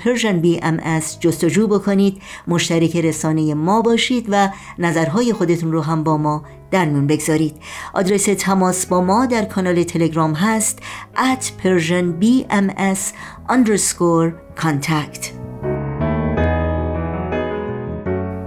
ام 0.62 0.80
اس 0.84 1.20
جستجو 1.20 1.68
بکنید 1.68 2.22
مشترک 2.48 2.96
رسانه 2.96 3.54
ما 3.54 3.82
باشید 3.82 4.26
و 4.30 4.50
نظرهای 4.80 5.34
خودتون 5.34 5.72
رو 5.72 5.82
هم 5.82 6.04
با 6.04 6.18
ما 6.18 6.44
در 6.72 6.86
میون 6.86 7.08
بگذارید. 7.08 7.56
آدرس 7.94 8.26
تماس 8.26 8.86
با 8.86 9.02
ما 9.02 9.26
در 9.26 9.46
کانال 9.46 9.84
تلگرام 9.84 10.34
هست 10.34 10.80
at 11.16 11.44
persianbms 11.64 13.14
underscore 13.50 14.32
contact. 14.62 15.26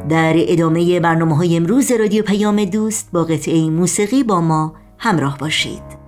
در 0.09 0.35
ادامه 0.37 1.00
برنامه 1.00 1.37
های 1.37 1.57
امروز 1.57 1.93
رادیو 1.93 2.23
پیام 2.23 2.64
دوست 2.64 3.09
با 3.12 3.25
قطعه 3.25 3.71
موسیقی 3.71 4.23
با 4.23 4.41
ما 4.41 4.75
همراه 4.99 5.38
باشید. 5.38 6.01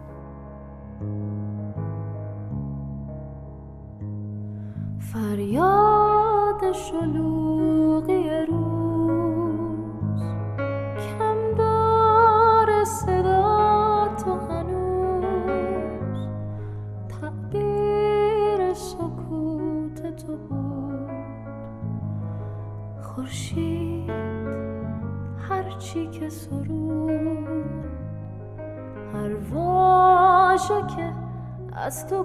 از 31.84 32.06
تو 32.06 32.24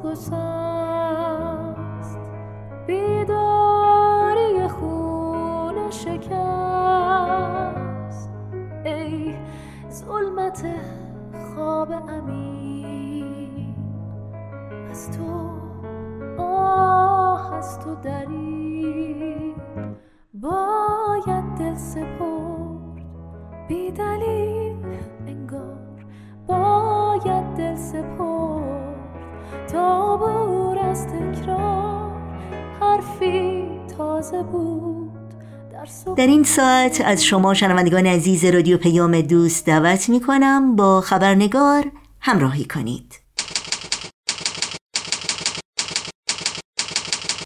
ساعت 36.49 37.01
از 37.05 37.25
شما 37.25 37.53
شنوندگان 37.53 38.05
عزیز 38.05 38.45
رادیو 38.45 38.77
پیام 38.77 39.21
دوست 39.21 39.65
دعوت 39.65 40.09
می 40.09 40.19
کنم 40.19 40.75
با 40.75 41.01
خبرنگار 41.01 41.91
همراهی 42.21 42.65
کنید. 42.65 43.19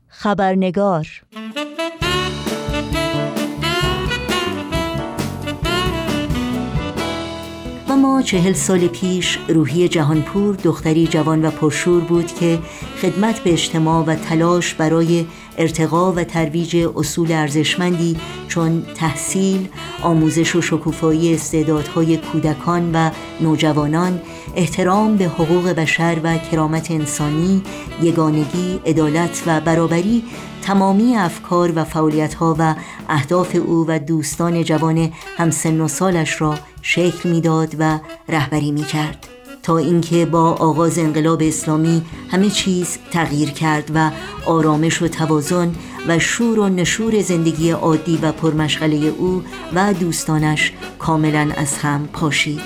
خبرنگار 0.07 1.07
اما 7.89 8.21
چهل 8.21 8.53
سال 8.53 8.87
پیش 8.87 9.39
روحی 9.47 9.87
جهانپور 9.87 10.55
دختری 10.55 11.07
جوان 11.07 11.45
و 11.45 11.51
پرشور 11.51 12.01
بود 12.01 12.33
که 12.33 12.59
خدمت 13.01 13.39
به 13.39 13.53
اجتماع 13.53 14.05
و 14.05 14.15
تلاش 14.15 14.73
برای 14.73 15.25
ارتقا 15.57 16.11
و 16.11 16.23
ترویج 16.23 16.87
اصول 16.95 17.31
ارزشمندی 17.31 18.17
چون 18.47 18.83
تحصیل، 18.95 19.67
آموزش 20.01 20.55
و 20.55 20.61
شکوفایی 20.61 21.33
استعدادهای 21.33 22.17
کودکان 22.17 22.91
و 22.95 23.09
نوجوانان، 23.41 24.21
احترام 24.55 25.17
به 25.17 25.25
حقوق 25.25 25.69
بشر 25.69 26.17
و 26.23 26.37
کرامت 26.37 26.91
انسانی، 26.91 27.61
یگانگی، 28.01 28.79
عدالت 28.85 29.43
و 29.47 29.61
برابری 29.61 30.23
تمامی 30.61 31.15
افکار 31.15 31.71
و 31.75 31.83
فعالیت‌ها 31.83 32.55
و 32.59 32.75
اهداف 33.09 33.55
او 33.55 33.85
و 33.87 33.99
دوستان 33.99 34.63
جوان 34.63 35.11
همسن 35.37 35.81
و 35.81 35.87
سالش 35.87 36.41
را 36.41 36.55
شکل 36.81 37.29
می‌داد 37.29 37.75
و 37.79 37.99
رهبری 38.29 38.71
می‌کرد. 38.71 39.32
تا 39.63 39.77
اینکه 39.77 40.25
با 40.25 40.51
آغاز 40.51 40.99
انقلاب 40.99 41.41
اسلامی 41.41 42.01
همه 42.31 42.49
چیز 42.49 42.97
تغییر 43.11 43.49
کرد 43.49 43.91
و 43.95 44.11
آرامش 44.45 45.01
و 45.01 45.07
توازن 45.07 45.75
و 46.07 46.19
شور 46.19 46.59
و 46.59 46.69
نشور 46.69 47.21
زندگی 47.21 47.71
عادی 47.71 48.19
و 48.21 48.31
پرمشغله 48.31 48.95
او 48.95 49.43
و 49.73 49.93
دوستانش 49.93 50.73
کاملا 50.99 51.49
از 51.57 51.77
هم 51.77 52.07
پاشید 52.13 52.61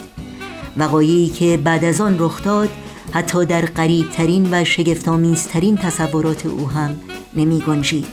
وقایعی 0.77 1.27
که 1.27 1.57
بعد 1.63 1.85
از 1.85 2.01
آن 2.01 2.15
رخ 2.19 2.43
داد 2.43 2.69
حتی 3.11 3.45
در 3.45 3.61
قریبترین 3.61 4.47
و 4.51 4.63
شگفتآمیزترین 4.63 5.77
تصورات 5.77 6.45
او 6.45 6.69
هم 6.69 6.99
نمی 7.35 7.59
گنجید. 7.59 8.07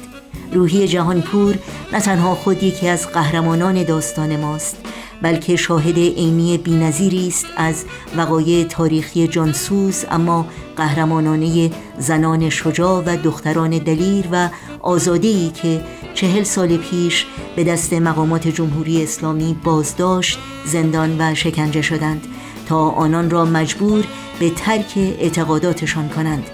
روحی 0.53 0.89
جهانپور 0.89 1.55
نه 1.93 2.01
تنها 2.01 2.35
خود 2.35 2.63
یکی 2.63 2.89
از 2.89 3.09
قهرمانان 3.09 3.83
داستان 3.83 4.37
ماست 4.37 4.77
بلکه 5.25 5.57
شاهد 5.57 5.99
عینی 5.99 6.59
بینظیری 6.59 7.29
است 7.29 7.47
از 7.57 7.85
وقایع 8.17 8.65
تاریخی 8.65 9.29
جانسوز 9.29 10.05
اما 10.11 10.47
قهرمانانه 10.77 11.71
زنان 11.99 12.51
شجاع 12.51 13.03
و 13.07 13.17
دختران 13.17 13.71
دلیر 13.71 14.25
و 14.33 14.49
آزادهی 14.81 15.51
که 15.51 15.81
چهل 16.15 16.43
سال 16.43 16.77
پیش 16.77 17.27
به 17.57 17.65
دست 17.65 17.93
مقامات 17.93 18.49
جمهوری 18.49 19.03
اسلامی 19.03 19.57
بازداشت 19.65 20.39
زندان 20.67 21.17
و 21.21 21.35
شکنجه 21.35 21.83
شدند 21.83 22.27
تا 22.69 22.89
آنان 22.89 23.31
را 23.31 23.45
مجبور 23.45 24.05
به 24.41 24.51
ترک 24.51 24.93
اعتقاداتشان 24.97 26.09
کنند. 26.09 26.45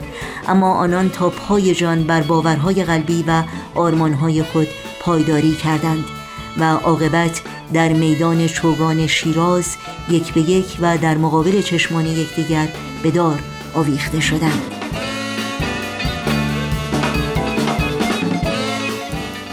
اما 0.49 0.75
آنان 0.75 1.09
تا 1.09 1.31
پای 1.31 1.75
جان 1.75 2.05
بر 2.05 2.23
باورهای 2.23 2.85
قلبی 2.85 3.25
و 3.27 3.43
آرمانهای 3.75 4.43
خود 4.43 4.69
پایداری 5.00 5.53
کردند. 5.53 6.20
و 6.59 6.64
عاقبت 6.64 7.42
در 7.73 7.92
میدان 7.92 8.47
چوگان 8.47 9.07
شیراز 9.07 9.76
یک 10.11 10.35
به 10.35 10.40
یک 10.40 10.78
و 10.80 10.99
در 10.99 11.16
مقابل 11.16 11.62
چشمان 11.62 12.07
یکدیگر 12.07 12.69
به 13.02 13.11
دار 13.11 13.38
آویخته 13.75 14.21
شدند. 14.21 14.62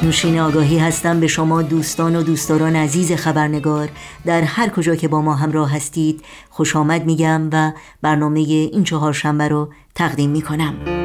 نوشین 0.04 0.40
آگاهی 0.40 0.78
هستم 0.78 1.20
به 1.20 1.28
شما 1.28 1.62
دوستان 1.62 2.16
و 2.16 2.24
دوستداران 2.24 2.76
عزیز 2.76 3.12
خبرنگار. 3.12 3.90
در 4.26 4.42
هر 4.42 4.70
کجا 4.70 4.96
که 4.96 5.08
با 5.08 5.22
ما 5.22 5.36
همراه 5.36 5.76
هستید 5.76 6.22
خوش 6.50 6.76
آمد 6.76 7.06
میگم 7.06 7.50
و 7.52 7.72
برنامه 8.02 8.40
این 8.40 8.84
چهار 8.84 9.14
شنبه 9.14 9.48
رو 9.48 9.70
تقدیم 9.96 10.30
می‌کنم. 10.30 10.97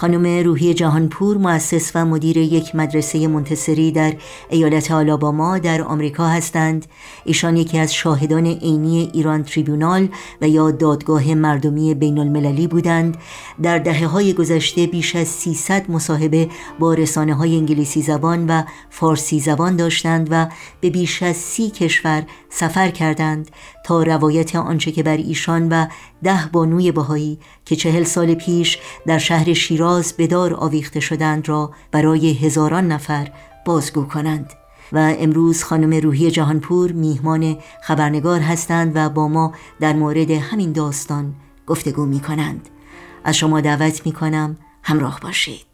خانم 0.00 0.44
روحی 0.44 0.74
جهانپور 0.74 1.36
مؤسس 1.36 1.92
و 1.94 2.04
مدیر 2.04 2.36
یک 2.36 2.74
مدرسه 2.74 3.28
منتصری 3.28 3.92
در 3.92 4.14
ایالت 4.50 4.90
آلاباما 4.90 5.58
در 5.58 5.82
آمریکا 5.82 6.26
هستند. 6.26 6.86
ایشان 7.24 7.56
یکی 7.56 7.78
از 7.78 7.94
شاهدان 7.94 8.46
عینی 8.46 9.10
ایران 9.12 9.42
تریبونال 9.42 10.08
و 10.40 10.48
یا 10.48 10.70
دادگاه 10.70 11.34
مردمی 11.34 11.94
بین 11.94 12.18
المللی 12.18 12.66
بودند. 12.66 13.16
در 13.62 13.78
دهه 13.78 14.06
های 14.06 14.32
گذشته 14.32 14.86
بیش 14.86 15.16
از 15.16 15.28
300 15.28 15.90
مصاحبه 15.90 16.48
با 16.78 16.94
رسانه 16.94 17.34
های 17.34 17.56
انگلیسی 17.56 18.02
زبان 18.02 18.46
و 18.46 18.62
فارسی 18.90 19.40
زبان 19.40 19.76
داشتند 19.76 20.28
و 20.30 20.46
به 20.80 20.90
بیش 20.90 21.22
از 21.22 21.36
سی 21.36 21.70
کشور 21.70 22.22
سفر 22.50 22.90
کردند 22.90 23.50
تا 23.84 24.02
روایت 24.02 24.56
آنچه 24.56 24.92
که 24.92 25.02
بر 25.02 25.16
ایشان 25.16 25.68
و 25.68 25.86
ده 26.22 26.46
بانوی 26.52 26.92
بهایی 26.92 27.38
که 27.64 27.76
چهل 27.76 28.04
سال 28.04 28.34
پیش 28.34 28.78
در 29.06 29.18
شهر 29.18 29.52
شیراز 29.52 30.14
بدار 30.18 30.54
آویخته 30.54 31.00
شدند 31.00 31.48
را 31.48 31.70
برای 31.90 32.32
هزاران 32.32 32.92
نفر 32.92 33.32
بازگو 33.64 34.04
کنند 34.04 34.52
و 34.92 35.14
امروز 35.18 35.64
خانم 35.64 36.00
روحی 36.00 36.30
جهانپور 36.30 36.92
میهمان 36.92 37.56
خبرنگار 37.82 38.40
هستند 38.40 38.92
و 38.94 39.08
با 39.08 39.28
ما 39.28 39.52
در 39.80 39.92
مورد 39.92 40.30
همین 40.30 40.72
داستان 40.72 41.34
گفتگو 41.66 42.06
می 42.06 42.20
کنند 42.20 42.68
از 43.24 43.36
شما 43.36 43.60
دعوت 43.60 44.06
می 44.06 44.12
کنم 44.12 44.56
همراه 44.82 45.20
باشید. 45.20 45.67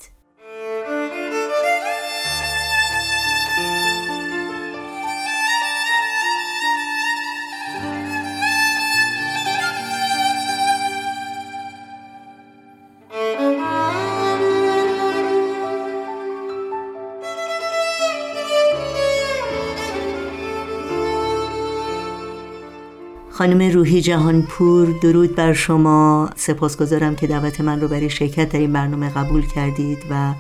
خانم 23.35 23.73
روحی 23.73 24.01
جهانپور 24.01 24.89
درود 25.03 25.37
بر 25.37 25.53
شما. 25.53 26.31
سپاسگزارم 26.37 27.17
که 27.17 27.27
دعوت 27.27 27.61
من 27.61 27.81
رو 27.81 27.89
برای 27.89 28.11
شرکت 28.11 28.49
در 28.49 28.59
این 28.59 28.73
برنامه 28.73 29.11
قبول 29.11 29.47
کردید 29.47 29.99
و 30.11 30.35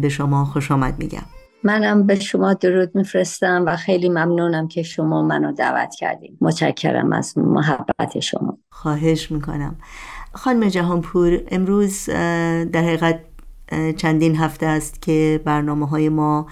به 0.00 0.08
شما 0.08 0.44
خوش 0.44 0.70
آمد 0.70 0.98
میگم. 0.98 1.22
منم 1.64 2.06
به 2.06 2.20
شما 2.20 2.54
درود 2.54 2.90
میفرستم 2.94 3.64
و 3.66 3.76
خیلی 3.76 4.08
ممنونم 4.08 4.68
که 4.68 4.82
شما 4.82 5.22
منو 5.22 5.52
دعوت 5.52 5.94
کردید. 5.94 6.38
متشکرم 6.40 7.12
از 7.12 7.38
محبت 7.38 8.20
شما. 8.20 8.58
خواهش 8.70 9.30
می‌کنم. 9.30 9.76
خانم 10.32 10.68
جهانپور 10.68 11.40
امروز 11.50 12.04
در 12.72 12.82
حقیقت 12.82 13.20
چندین 13.96 14.36
هفته 14.36 14.66
است 14.66 15.02
که 15.02 15.40
برنامه 15.44 15.88
های 15.88 16.08
ما 16.08 16.46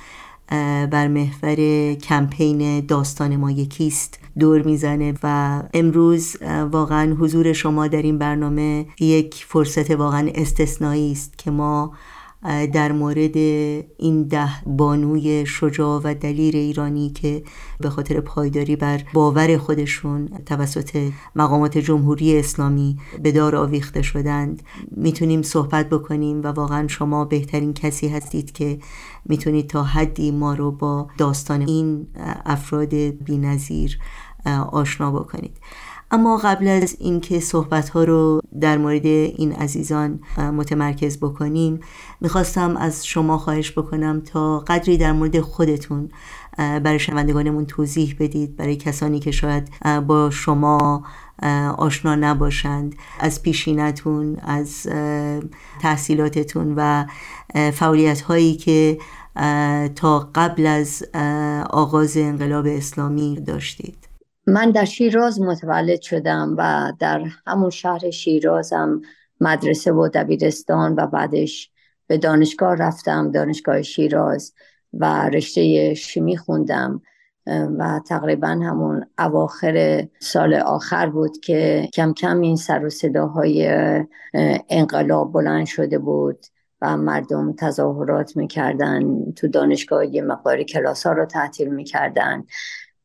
بر 0.91 1.09
محور 1.09 1.95
کمپین 1.95 2.87
داستان 2.87 3.37
ما 3.37 3.51
یکیست. 3.51 4.26
دور 4.39 4.63
می‌زنه 4.63 5.15
و 5.23 5.63
امروز 5.75 6.37
واقعا 6.73 7.15
حضور 7.15 7.53
شما 7.53 7.87
در 7.87 8.03
این 8.03 8.19
برنامه 8.19 8.87
یک 9.01 9.45
فرصت 9.49 9.91
واقعا 9.91 10.31
استثنایی 10.35 11.13
است 11.13 11.39
که 11.39 11.51
ما 11.51 11.93
در 12.73 12.93
مورد 12.93 13.37
این 13.37 14.23
ده 14.23 14.49
بانوی 14.67 15.47
شجاع 15.47 16.01
و 16.05 16.15
دلیر 16.15 16.57
ایرانی 16.57 17.11
که 17.11 17.43
به 17.81 17.91
خاطر 17.91 18.21
پایداری 18.21 18.77
بر 18.77 19.03
باور 19.13 19.59
خودشون 19.59 20.29
توسط 20.47 21.11
مقامات 21.37 21.79
جمهوری 21.79 22.39
اسلامی 22.39 22.97
به 23.23 23.33
دار 23.33 23.57
آویخته 23.57 24.03
شدند 24.03 24.63
می‌تونیم 24.91 25.43
صحبت 25.43 25.89
بکنیم 25.89 26.43
و 26.43 26.47
واقعا 26.47 26.89
شما 26.89 27.25
بهترین 27.25 27.75
کسی 27.75 28.09
هستید 28.09 28.53
که 28.53 28.79
می‌تونید 29.25 29.67
تا 29.67 29.83
حدی 29.83 30.31
ما 30.31 30.55
رو 30.55 30.71
با 30.71 31.09
داستان 31.19 31.61
این 31.61 32.07
افراد 32.45 32.95
بینظیر 33.25 33.99
آشنا 34.73 35.11
بکنید. 35.11 35.57
اما 36.11 36.37
قبل 36.37 36.69
از 36.69 36.97
اینکه 37.01 37.41
صحبت 37.41 37.89
ها 37.89 38.05
رو 38.05 38.41
در 38.61 38.79
مورد 38.79 39.07
این 39.07 39.53
عزیزان 39.53 40.21
متمرکز 40.39 41.19
بکنیم 41.19 41.81
می‌خواستم 42.21 42.77
از 42.77 43.07
شما 43.07 43.39
خواهش 43.39 43.73
بکنم 43.73 44.21
تا 44.21 44.59
قدری 44.59 44.99
در 44.99 45.13
مورد 45.13 45.41
خودتون 45.41 46.09
برای 46.59 46.99
شنوندگانمون 46.99 47.67
توضیح 47.67 48.17
بدید 48.21 48.57
برای 48.57 48.77
کسانی 48.77 49.21
که 49.21 49.31
شاید 49.31 49.71
با 50.07 50.31
شما 50.31 51.05
آشنا 51.79 52.15
نباشند 52.15 52.95
از 53.21 53.43
پیشینتون 53.43 54.37
از 54.37 54.87
تحصیلاتتون 55.81 56.75
و 56.77 57.05
فعالیت 57.73 58.21
هایی 58.21 58.57
که 58.57 58.99
تا 59.95 60.31
قبل 60.35 60.67
از 60.67 61.05
آغاز 61.71 62.17
انقلاب 62.17 62.67
اسلامی 62.67 63.41
داشتید. 63.47 64.06
من 64.47 64.71
در 64.71 64.85
شیراز 64.85 65.41
متولد 65.41 66.01
شدم 66.01 66.55
و 66.59 66.93
در 66.99 67.25
همون 67.47 67.71
شهر 67.71 68.11
شیرازم 68.11 69.01
مدرسه 69.41 69.93
و 69.93 70.09
دبیرستان 70.09 70.95
و 70.95 71.07
بعدش 71.07 71.71
به 72.07 72.19
دانشگاه 72.19 72.75
رفتم 72.75 73.31
دانشگاه 73.31 73.83
شیراز 73.83 74.55
و 74.93 75.29
رشته 75.29 75.95
شیمی 75.95 76.37
خوندم 76.37 77.03
و 77.79 78.01
تقریبا 78.09 78.49
همون 78.49 79.07
اواخر 79.19 80.07
سال 80.19 80.55
آخر 80.55 81.07
بود 81.07 81.41
که 81.41 81.89
کم 81.95 82.13
کم 82.13 82.41
این 82.41 82.57
سر 82.57 82.85
و 82.85 82.91
صداهای 82.91 83.69
انقلاب 84.69 85.33
بلند 85.33 85.67
شده 85.67 85.99
بود 85.99 86.47
و 86.81 86.97
مردم 86.97 87.53
تظاهرات 87.53 88.37
می‌کردن 88.37 89.33
تو 89.33 89.49
دانشگاه 89.49 90.07
یه 90.07 90.23
مقداری 90.23 90.65
کلاس 90.65 91.07
ها 91.07 91.13
رو 91.13 91.25
تعطیل 91.25 91.69
می‌کردن 91.69 92.45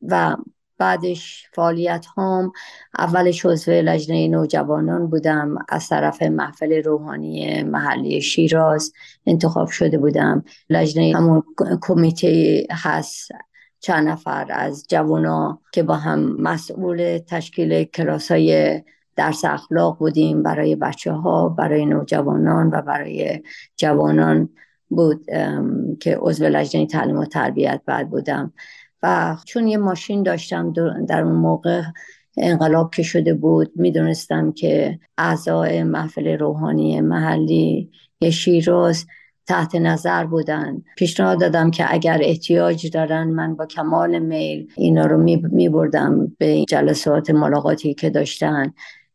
و 0.01 0.35
بعدش 0.81 1.47
فعالیت 1.53 2.05
هام 2.05 2.51
اولش 2.99 3.45
عضو 3.45 3.71
لجنه 3.71 4.27
نوجوانان 4.27 5.07
بودم 5.07 5.55
از 5.69 5.89
طرف 5.89 6.21
محفل 6.21 6.83
روحانی 6.83 7.63
محلی 7.63 8.21
شیراز 8.21 8.93
انتخاب 9.25 9.69
شده 9.69 9.97
بودم. 9.97 10.43
لجنه 10.69 11.13
همون 11.15 11.43
کمیته 11.81 12.63
هست 12.71 13.31
چند 13.79 14.07
نفر 14.07 14.47
از 14.49 14.85
جوانا 14.89 15.59
که 15.71 15.83
با 15.83 15.95
هم 15.95 16.41
مسئول 16.41 17.19
تشکیل 17.27 17.83
کلاس 17.83 18.31
های 18.31 18.81
درس 19.15 19.45
اخلاق 19.45 19.97
بودیم. 19.97 20.43
برای 20.43 20.75
بچه 20.75 21.11
ها 21.11 21.49
برای 21.49 21.85
نوجوانان 21.85 22.67
و 22.73 22.81
برای 22.81 23.41
جوانان 23.77 24.49
بود 24.89 25.25
که 25.99 26.17
عضو 26.21 26.45
لجنه 26.45 26.85
تعلیم 26.85 27.17
و 27.17 27.25
تربیت 27.25 27.81
بعد 27.85 28.09
بودم. 28.09 28.53
و 29.03 29.37
چون 29.45 29.67
یه 29.67 29.77
ماشین 29.77 30.23
داشتم 30.23 30.73
در 31.07 31.21
اون 31.21 31.35
موقع 31.35 31.81
انقلاب 32.37 32.91
که 32.95 33.03
شده 33.03 33.33
بود 33.33 33.71
می‌دونستم 33.75 34.51
که 34.51 34.99
اعضای 35.17 35.83
محفل 35.83 36.37
روحانی 36.37 37.01
محلی 37.01 37.91
شیراز 38.31 39.05
تحت 39.47 39.75
نظر 39.75 40.25
بودن. 40.25 40.81
پیشنهاد 40.97 41.39
دادم 41.39 41.71
که 41.71 41.93
اگر 41.93 42.19
احتیاج 42.21 42.89
دارن 42.89 43.23
من 43.23 43.55
با 43.55 43.65
کمال 43.65 44.19
میل 44.19 44.67
اینا 44.77 45.05
رو 45.05 45.17
می 45.51 45.69
بردم 45.69 46.35
به 46.37 46.65
جلسات 46.65 47.29
ملاقاتی 47.29 47.93
که 47.93 48.09
داشتن. 48.09 48.73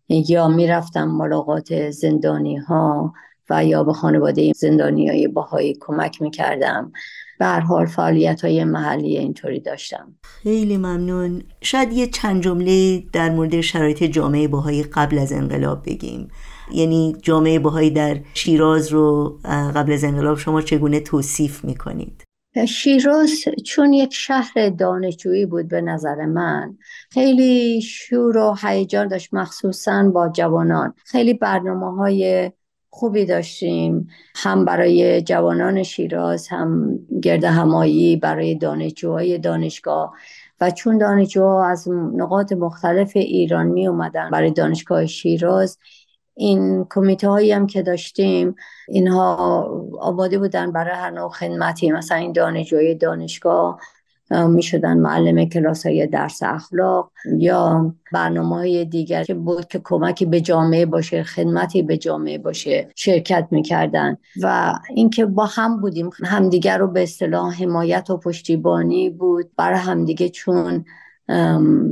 یا 0.09 0.49
می‌رفتم 0.49 1.09
ملاقات 1.09 1.90
زندانی 1.90 2.57
ها 2.57 3.12
و 3.51 3.64
یا 3.64 3.85
به 3.85 3.92
خانواده 3.92 4.53
زندانی 4.57 5.09
های 5.09 5.29
باهایی 5.29 5.77
کمک 5.81 6.22
می‌کردم. 6.22 6.92
به 7.38 7.46
حال 7.46 7.87
فعالیت 7.87 8.44
های 8.44 8.64
محلی 8.64 9.18
اینطوری 9.18 9.61
داشتم. 9.61 10.14
خیلی 10.22 10.77
ممنون. 10.77 11.42
شاید 11.61 11.92
یه 11.92 12.07
چند 12.07 12.42
جمله 12.42 13.03
در 13.12 13.31
مورد 13.31 13.61
شرایط 13.61 14.03
جامعه 14.03 14.49
باهایی 14.49 14.83
قبل 14.83 15.18
از 15.18 15.33
انقلاب 15.33 15.83
بگیم. 15.87 16.29
یعنی 16.72 17.16
جامعه 17.22 17.59
باهایی 17.59 17.90
در 17.90 18.20
شیراز 18.35 18.88
رو 18.88 19.38
قبل 19.44 19.92
از 19.92 20.05
انقلاب 20.05 20.38
شما 20.38 20.62
چگونه 20.62 21.01
توصیف 21.01 21.64
می‌کنید؟ 21.64 22.22
شیراز 22.68 23.31
چون 23.64 23.92
یک 23.92 24.14
شهر 24.14 24.70
دانشجویی 24.79 25.46
بود 25.46 25.68
به 25.68 25.81
نظر 25.81 26.27
من 26.27 26.77
خیلی 27.11 27.83
شور 27.83 28.37
و 28.37 28.57
هیجان 28.62 29.09
داشت 29.09 29.35
مخصوصا 29.35 30.11
با 30.14 30.29
جوانان. 30.29 30.94
خیلی 31.05 31.35
برنامه 31.35 31.96
های 31.96 32.53
خوبی 32.97 33.25
داشتیم 33.25 34.09
هم 34.37 34.65
برای 34.65 35.23
جوانان 35.23 35.83
شیراز 35.83 36.49
هم 36.49 36.99
گرد 37.23 37.45
همایی 37.45 38.17
برای 38.17 38.55
دانشجوهای 38.55 39.39
دانشگاه. 39.39 40.13
و 40.61 40.71
چون 40.71 40.99
دانشجوها 40.99 41.67
از 41.67 41.89
نقاط 41.89 42.53
مختلف 42.53 43.13
ایران 43.15 43.67
می 43.67 43.87
اومدن 43.87 44.31
برای 44.31 44.51
دانشگاه 44.51 45.07
شیراز 45.07 45.79
این 46.35 46.87
کمیته 46.91 47.29
هایی 47.29 47.53
هم 47.53 47.67
که 47.67 47.83
داشتیم 47.83 48.55
اینها 48.89 49.35
آباده 50.01 50.39
بودن 50.39 50.73
برای 50.73 50.95
هر 50.95 51.11
نوع 51.11 51.31
خدمتی. 51.31 51.91
مثلا 51.91 52.19
این 52.19 52.33
دانشجوی 52.33 52.95
دانشگاه 52.95 53.81
می 54.31 54.62
شدن 54.62 54.99
معلم 54.99 55.45
کلاس 55.45 55.87
های 55.87 56.07
درس 56.07 56.43
اخلاق 56.43 57.12
یا 57.39 57.95
برنامه 58.12 58.57
های 58.57 58.85
دیگر 58.85 59.25
که 59.25 59.35
بود 59.35 59.69
که 59.69 59.81
کمکی 59.85 60.27
به 60.27 60.41
جامعه 60.41 60.87
باشه 60.87 61.23
خدمتی 61.23 61.83
به 61.83 61.97
جامعه 61.97 62.39
باشه 62.39 62.89
شرکت 62.95 63.49
می‌کردن. 63.51 64.17
و 64.43 64.75
اینکه 64.95 65.27
با 65.27 65.45
هم 65.47 65.81
بودیم 65.81 66.11
همدیگر 66.25 66.79
رو 66.79 66.89
به 66.89 67.03
اصطلاح 67.03 67.62
حمایت 67.62 68.11
و 68.11 68.17
پشتیبانی 68.17 69.11
بود. 69.11 69.51
برای 69.57 69.79
همدیگه 69.79 70.29
چون 70.29 70.85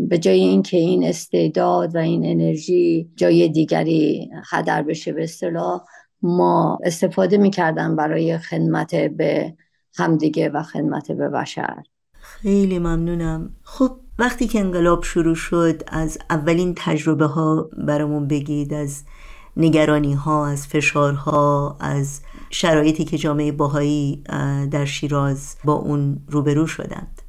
به 0.08 0.18
جای 0.18 0.40
اینکه 0.40 0.76
این 0.76 1.04
استعداد 1.04 1.94
و 1.94 1.98
این 1.98 2.26
انرژی 2.26 3.10
جای 3.16 3.48
دیگری 3.48 4.30
هدر 4.50 4.82
بشه 4.82 5.12
به 5.12 5.22
اصطلاح 5.22 5.84
ما 6.22 6.78
استفاده 6.84 7.36
می‌کردن 7.36 7.96
برای 7.96 8.38
خدمت 8.38 8.94
به 8.94 9.54
همدیگه 9.96 10.48
و 10.48 10.62
خدمت 10.62 11.12
به 11.12 11.28
بشر. 11.28 11.82
خیلی 12.24 12.78
ممنونم. 12.78 13.50
خب 13.62 13.90
وقتی 14.18 14.46
که 14.46 14.60
انقلاب 14.60 15.02
شروع 15.02 15.34
شد 15.34 15.82
از 15.86 16.18
اولین 16.30 16.74
تجربه 16.76 17.26
ها 17.26 17.70
برامون 17.86 18.28
بگید 18.28 18.74
از 18.74 19.04
نگرانی 19.56 20.14
ها 20.14 20.46
از 20.46 20.66
فشارها 20.66 21.76
از 21.80 22.20
شرایطی 22.50 23.04
که 23.04 23.18
جامعه 23.18 23.52
باهایی 23.52 24.22
در 24.70 24.84
شیراز 24.84 25.56
با 25.64 25.72
اون 25.72 26.20
روبرو 26.28 26.66
شدند. 26.66 27.22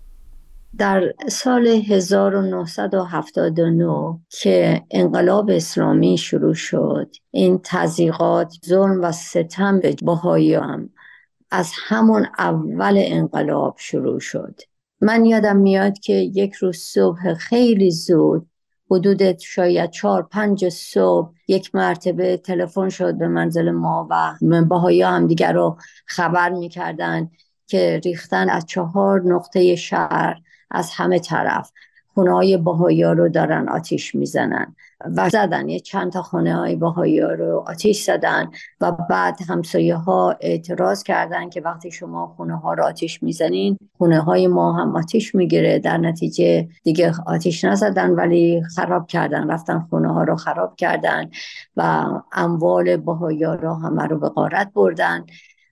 در 0.77 1.13
سال 1.29 1.67
1979 1.67 4.19
که 4.29 4.83
انقلاب 4.91 5.49
اسلامی 5.49 6.17
شروع 6.17 6.53
شد 6.53 7.15
این 7.31 7.59
تزیقات 7.63 8.53
ظلم 8.65 9.03
و 9.03 9.11
ستم 9.11 9.79
به 9.79 9.95
باهایی 10.03 10.53
هم 10.53 10.89
از 11.51 11.71
همون 11.87 12.27
اول 12.37 12.95
انقلاب 12.97 13.75
شروع 13.77 14.19
شد. 14.19 14.55
من 15.01 15.25
یادم 15.25 15.57
میاد 15.57 15.99
که 15.99 16.13
یک 16.13 16.53
روز 16.53 16.77
صبح 16.77 17.33
خیلی 17.33 17.91
زود 17.91 18.49
حدود 18.91 19.37
شاید 19.39 19.89
چهار 19.89 20.23
پنج 20.23 20.69
صبح 20.69 21.31
یک 21.47 21.75
مرتبه 21.75 22.37
تلفن 22.37 22.89
شد 22.89 23.17
به 23.17 23.27
منزل 23.27 23.71
ما 23.71 24.07
و 24.09 24.37
باهایی 24.65 25.01
هم 25.01 25.27
دیگر 25.27 25.53
رو 25.53 25.77
خبر 26.05 26.49
می‌کردن 26.49 27.29
که 27.67 28.01
ریختن 28.05 28.49
از 28.49 28.65
چهار 28.65 29.21
نقطه 29.25 29.75
شهر 29.75 30.41
از 30.71 30.91
همه 30.93 31.19
طرف. 31.19 31.71
خونه 32.15 32.33
های 32.33 32.57
باهایی 32.57 33.03
رو 33.03 33.29
دارن 33.29 33.69
آتیش 33.69 34.15
می‌زنن 34.15 34.75
و 35.17 35.29
زدن. 35.29 35.69
یه 35.69 35.79
چند 35.79 36.11
تا 36.11 36.21
خونه 36.21 36.55
های 36.55 36.75
باهایی 36.75 37.19
رو 37.21 37.63
آتیش 37.67 38.03
زدن 38.03 38.51
و 38.81 38.91
بعد 38.91 39.39
همسایه 39.49 39.95
ها 39.95 40.35
اعتراض 40.41 41.03
کردن 41.03 41.49
که 41.49 41.61
وقتی 41.61 41.91
شما 41.91 42.33
خونه 42.37 42.57
ها 42.59 42.73
رو 42.73 42.83
آتیش 42.83 43.23
می‌زنین 43.23 43.77
خونه 43.97 44.19
های 44.19 44.47
ما 44.47 44.73
هم 44.73 44.95
آتیش 44.95 45.35
می‌گیره. 45.35 45.79
در 45.79 45.97
نتیجه 45.97 46.67
دیگه 46.83 47.13
آتیش 47.25 47.65
نزدن 47.65 48.09
ولی 48.09 48.63
خراب 48.75 49.07
کردن. 49.07 49.51
رفتن 49.51 49.79
خونه 49.89 50.13
ها 50.13 50.23
رو 50.23 50.35
خراب 50.35 50.75
کردن 50.75 51.29
و 51.77 52.05
اموال 52.31 52.97
باهایی 52.97 53.43
رو 53.43 53.73
همه 53.73 54.03
رو 54.03 54.19
به 54.19 54.29
غارت 54.29 54.71
بردن. 54.73 55.25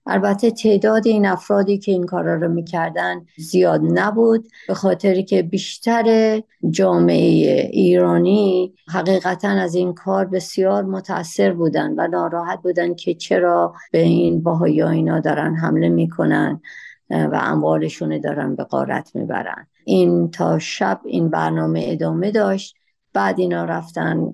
البته 0.06 0.50
تعداد 0.50 1.06
این 1.06 1.26
افرادی 1.26 1.78
که 1.78 1.92
این 1.92 2.06
کارا 2.06 2.34
رو 2.34 2.48
می‌کردن 2.48 3.26
زیاد 3.36 3.80
نبود 3.84 4.48
به 4.68 4.74
خاطر 4.74 5.20
که 5.20 5.42
بیشتر 5.42 6.42
جامعه 6.70 7.70
ایرانی 7.72 8.74
حقیقتا 8.88 9.48
از 9.48 9.74
این 9.74 9.94
کار 9.94 10.24
بسیار 10.24 10.84
متاثر 10.84 11.52
بودن 11.52 11.94
و 11.96 12.08
ناراحت 12.08 12.62
بودن 12.62 12.94
که 12.94 13.14
چرا 13.14 13.74
به 13.92 13.98
این 13.98 14.42
باهایی 14.42 14.82
اینا 14.82 15.20
دارن 15.20 15.54
حمله 15.54 15.88
می‌کنن 15.88 16.60
و 17.10 17.40
اموالشون 17.42 18.20
دارن 18.20 18.56
به 18.56 18.64
قارت 18.64 19.16
می‌برن. 19.16 19.66
این 19.84 20.30
تا 20.30 20.58
شب 20.58 21.00
این 21.04 21.28
برنامه 21.28 21.84
ادامه 21.84 22.30
داشت. 22.30 22.76
بعد 23.12 23.40
اینا 23.40 23.64
رفتن 23.64 24.32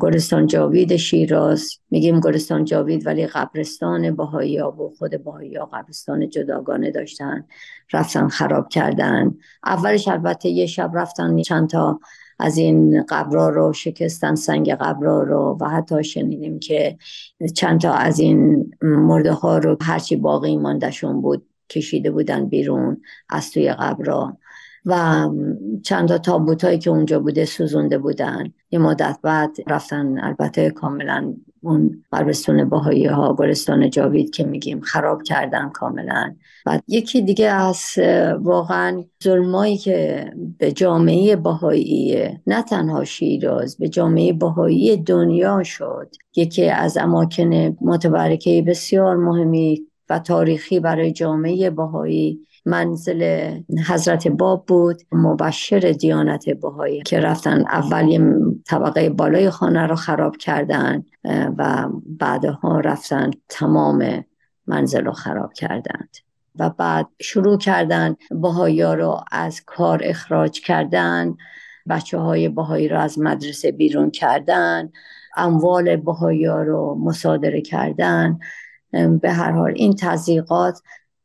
گلستان 0.00 0.46
جاوید 0.46 0.96
شیراز. 0.96 1.68
میگیم 1.90 2.20
گلستان 2.20 2.64
جاوید 2.64 3.06
ولی 3.06 3.26
قبرستان 3.26 4.16
باهایی 4.16 4.56
ها 4.56 4.72
و 4.72 4.94
خود 4.98 5.24
باهایی 5.24 5.54
ها 5.54 5.64
قبرستان 5.64 6.28
جداگانه 6.28 6.90
داشتن. 6.90 7.44
رفتن 7.92 8.28
خراب 8.28 8.68
کردن. 8.68 9.34
اولش 9.64 10.08
البته 10.08 10.48
یه 10.48 10.66
شب 10.66 10.90
رفتن 10.94 11.42
چند 11.42 11.68
تا 11.68 12.00
از 12.38 12.56
این 12.56 13.02
قبرا 13.08 13.48
رو 13.48 13.72
شکستن 13.72 14.34
سنگ 14.34 14.70
قبرا 14.70 15.22
رو 15.22 15.58
و 15.60 15.68
حتی 15.68 16.04
شنیدیم 16.04 16.58
که 16.58 16.98
چند 17.54 17.80
تا 17.80 17.92
از 17.92 18.20
این 18.20 18.70
مرده 18.82 19.32
ها 19.32 19.58
رو 19.58 19.76
هرچی 19.80 20.16
باقی 20.16 20.56
ماندهشون 20.56 21.20
بود 21.20 21.46
کشیده 21.70 22.10
بودن 22.10 22.46
بیرون 22.46 23.02
از 23.28 23.50
توی 23.50 23.72
قبرا. 23.72 24.36
و 24.86 25.28
چند 25.82 26.08
تا 26.08 26.18
تابوت 26.18 26.64
هایی 26.64 26.78
که 26.78 26.90
اونجا 26.90 27.20
بوده 27.20 27.44
سوزونده 27.44 27.98
بودن. 27.98 28.52
یه 28.70 28.78
مدت 28.78 29.18
بعد 29.22 29.50
رفتن 29.66 30.18
البته 30.18 30.70
کاملا 30.70 31.34
اون 31.60 32.04
قبرستون 32.12 32.68
باهایی 32.68 33.06
ها 33.06 33.34
گلستان 33.34 33.90
جاوید 33.90 34.30
که 34.30 34.44
میگیم 34.44 34.80
خراب 34.80 35.22
کردن 35.22 35.68
کاملا. 35.68 36.34
و 36.66 36.80
یکی 36.88 37.22
دیگه 37.22 37.48
از 37.48 37.80
واقعا 38.40 39.04
ظلمایی 39.24 39.76
که 39.76 40.30
به 40.58 40.72
جامعه 40.72 41.36
باهایی 41.36 42.28
نه 42.46 42.62
تنها 42.62 43.04
شیراز 43.04 43.76
به 43.76 43.88
جامعه 43.88 44.32
باهایی 44.32 44.96
دنیا 44.96 45.62
شد. 45.62 46.14
یکی 46.36 46.68
از 46.68 46.96
اماکن 46.96 47.76
متبرکه 47.80 48.64
بسیار 48.66 49.16
مهمی 49.16 49.82
و 50.10 50.18
تاریخی 50.18 50.80
برای 50.80 51.12
جامعه 51.12 51.70
باهایی 51.70 52.40
منزل 52.66 53.50
حضرت 53.88 54.28
باب 54.28 54.66
بود 54.66 55.02
مبشر 55.12 55.78
دیانت 55.78 56.50
بهایی 56.50 57.02
که 57.02 57.20
رفتن 57.20 57.60
اول 57.60 58.34
طبقه 58.66 59.10
بالای 59.10 59.50
خانه 59.50 59.86
رو 59.86 59.96
خراب 59.96 60.36
کردن 60.36 61.04
و 61.58 61.88
بعدها 62.06 62.80
رفتن 62.80 63.30
تمام 63.48 64.24
منزل 64.66 65.04
رو 65.04 65.12
خراب 65.12 65.52
کردند. 65.52 66.16
و 66.58 66.70
بعد 66.70 67.08
شروع 67.20 67.58
کردن 67.58 68.16
بهایی 68.30 68.82
رو 68.82 69.20
از 69.32 69.60
کار 69.66 70.00
اخراج 70.04 70.60
کردن 70.60 71.36
بچه 71.88 72.18
های 72.18 72.48
بهایی 72.48 72.88
رو 72.88 72.98
از 72.98 73.18
مدرسه 73.18 73.72
بیرون 73.72 74.10
کردن 74.10 74.92
اموال 75.36 75.96
بهایی 75.96 76.46
رو 76.46 76.94
مصادره 77.00 77.60
کردن 77.60 78.38
به 79.22 79.32
هر 79.32 79.50
حال 79.50 79.72
این 79.76 79.94
تضییقات 79.94 80.80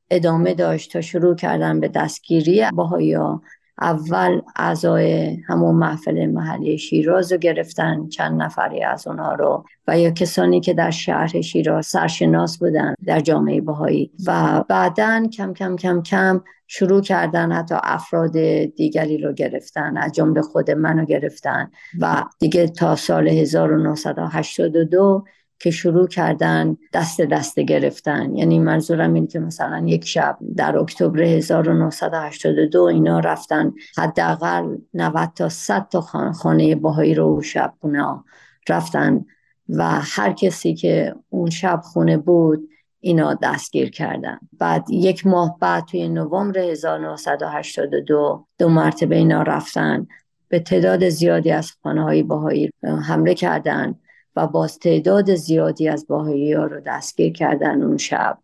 ادامه 0.09 0.53
داشت 0.53 0.93
تا 0.93 1.01
شروع 1.01 1.35
کردن 1.35 1.79
به 1.79 1.87
دستگیری 1.87 2.65
باهایا 2.73 3.41
اول 3.81 4.41
اعضای 4.55 5.37
همون 5.47 5.75
محفل 5.75 6.25
محلی 6.25 6.77
شیراز 6.77 7.31
رو 7.31 7.37
گرفتن 7.37 8.07
چند 8.07 8.41
نفری 8.41 8.83
از 8.83 9.07
اونها 9.07 9.33
رو 9.33 9.65
و 9.87 9.99
یا 9.99 10.11
کسانی 10.11 10.61
که 10.61 10.73
در 10.73 10.91
شهر 10.91 11.41
شیراز 11.41 11.85
سرشناس 11.85 12.57
بودن 12.57 12.95
در 13.05 13.19
جامعه 13.19 13.61
باهایی 13.61 14.11
و 14.25 14.63
بعدا 14.69 15.27
کم 15.37 15.53
کم 15.53 15.75
کم 15.75 16.01
کم 16.01 16.41
شروع 16.67 17.01
کردن 17.01 17.51
حتی 17.51 17.75
افراد 17.83 18.37
دیگری 18.75 19.17
رو 19.17 19.33
گرفتن 19.33 19.97
از 19.97 20.11
جمله 20.11 20.41
خود 20.41 20.71
منو 20.71 21.05
گرفتن. 21.05 21.71
و 21.99 22.23
دیگه 22.39 22.67
تا 22.67 22.95
سال 22.95 23.27
1982 23.27 25.23
که 25.59 25.71
شروع 25.71 26.07
کردن 26.07 26.77
دست 26.93 27.21
دست 27.21 27.59
گرفتن. 27.59 28.35
یعنی 28.35 28.59
منظورم 28.59 29.13
اینه 29.13 29.27
که 29.27 29.39
مثلا 29.39 29.83
یک 29.87 30.05
شب 30.05 30.37
در 30.57 30.77
اکتبر 30.77 31.21
1982 31.21 32.81
اینا 32.83 33.19
رفتن 33.19 33.73
حداقل 33.97 34.77
90 34.93 35.29
تا 35.35 35.49
100 35.49 35.87
تا 35.91 36.01
خانه 36.33 36.75
باهایی 36.75 37.15
رو 37.15 37.23
اون 37.23 37.41
شب 37.41 37.73
اونا 37.79 38.25
رفتن 38.69 39.25
و 39.69 39.99
هر 40.01 40.33
کسی 40.33 40.75
که 40.75 41.15
اون 41.29 41.49
شب 41.49 41.81
خونه 41.83 42.17
بود 42.17 42.69
اینا 42.99 43.33
دستگیر 43.33 43.89
کردن. 43.89 44.39
بعد 44.59 44.89
یک 44.89 45.27
ماه 45.27 45.57
بعد 45.59 45.85
توی 45.85 46.09
نوامبر 46.09 46.59
1982 46.59 48.45
دو 48.57 48.69
مرتبه 48.69 49.15
اینا 49.15 49.41
رفتن. 49.41 50.07
به 50.49 50.59
تعداد 50.59 51.09
زیادی 51.09 51.51
از 51.51 51.71
خانه 51.83 52.03
های 52.03 52.23
باهایی 52.23 52.71
حمله 52.83 53.33
کردن. 53.33 53.95
و 54.37 54.47
باز 54.47 54.79
تعداد 54.79 55.35
زیادی 55.35 55.89
از 55.89 56.07
باهایی 56.07 56.53
ها 56.53 56.65
رو 56.65 56.81
دستگیر 56.85 57.33
کردن 57.33 57.81
اون 57.81 57.97
شب. 57.97 58.37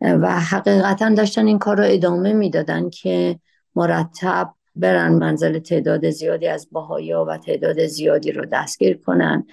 و 0.00 0.40
حقیقتا 0.40 1.14
داشتن 1.14 1.46
این 1.46 1.58
کار 1.58 1.76
رو 1.76 1.84
ادامه 1.86 2.32
می‌دادن 2.32 2.90
که 2.90 3.38
مرتب 3.76 4.54
برن 4.76 5.12
منزل 5.12 5.58
تعداد 5.58 6.10
زیادی 6.10 6.46
از 6.46 6.68
باهایی 6.72 7.12
ها 7.12 7.24
و 7.24 7.38
تعداد 7.38 7.86
زیادی 7.86 8.32
رو 8.32 8.46
دستگیر 8.52 8.96
کنن. 8.96 9.46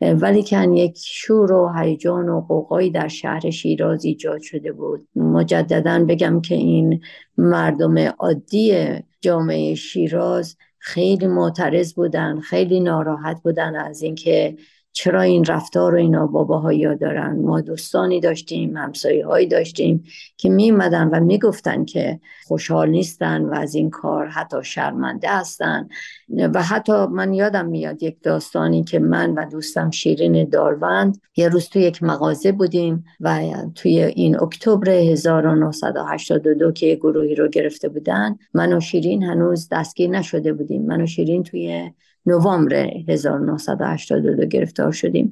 ولی 0.00 0.42
که 0.42 0.68
یک 0.74 0.98
شور 1.04 1.52
و 1.52 1.72
هیجان 1.78 2.28
و 2.28 2.40
قوقایی 2.40 2.90
در 2.90 3.08
شهر 3.08 3.50
شیراز 3.50 4.04
ایجاد 4.04 4.40
شده 4.40 4.72
بود. 4.72 5.08
مجددا 5.16 6.04
بگم 6.04 6.40
که 6.40 6.54
این 6.54 7.00
مردم 7.38 7.98
عادی 7.98 8.88
جامعه 9.20 9.74
شیراز 9.74 10.56
خیلی 10.78 11.26
معترض 11.26 11.94
بودن 11.94 12.40
خیلی 12.40 12.80
ناراحت 12.80 13.42
بودن 13.42 13.76
از 13.76 14.02
اینکه 14.02 14.56
چرا 14.92 15.22
این 15.22 15.44
رفتار 15.44 15.92
رو 15.92 15.98
اینا 15.98 16.26
باباهایی 16.26 16.96
دارن؟ 16.96 17.38
ما 17.40 17.60
دوستانی 17.60 18.20
داشتیم 18.20 18.76
همسایه 18.76 19.26
هایی 19.26 19.46
داشتیم 19.46 20.04
که 20.36 20.48
میمدن 20.48 21.08
و 21.08 21.20
می‌گفتن 21.20 21.84
که 21.84 22.20
خوشحال 22.46 22.90
نیستن 22.90 23.44
و 23.44 23.54
از 23.54 23.74
این 23.74 23.90
کار 23.90 24.26
حتی 24.26 24.56
شرمنده 24.62 25.28
هستن. 25.30 25.88
و 26.54 26.62
حتی 26.62 27.06
من 27.06 27.34
یادم 27.34 27.66
میاد 27.66 28.02
یک 28.02 28.22
داستانی 28.22 28.84
که 28.84 28.98
من 28.98 29.34
و 29.34 29.44
دوستم 29.50 29.90
شیرین 29.90 30.48
داروند 30.48 31.20
یه 31.36 31.48
روز 31.48 31.68
توی 31.68 31.82
یک 31.82 32.02
مغازه 32.02 32.52
بودیم 32.52 33.04
و 33.20 33.40
توی 33.74 34.02
این 34.02 34.40
اکتبر 34.40 34.90
1982 34.90 36.72
که 36.72 36.94
گروهی 36.94 37.34
رو 37.34 37.48
گرفته 37.48 37.88
بودن 37.88 38.38
من 38.54 38.72
و 38.72 38.80
شیرین 38.80 39.22
هنوز 39.22 39.68
دستگیر 39.72 40.10
نشده 40.10 40.52
بودیم. 40.52 40.86
من 40.86 41.00
و 41.00 41.06
شیرین 41.06 41.42
توی 41.42 41.90
نوامبر 42.30 42.90
1982 43.08 44.46
گرفتار 44.46 44.92
شدیم. 44.92 45.30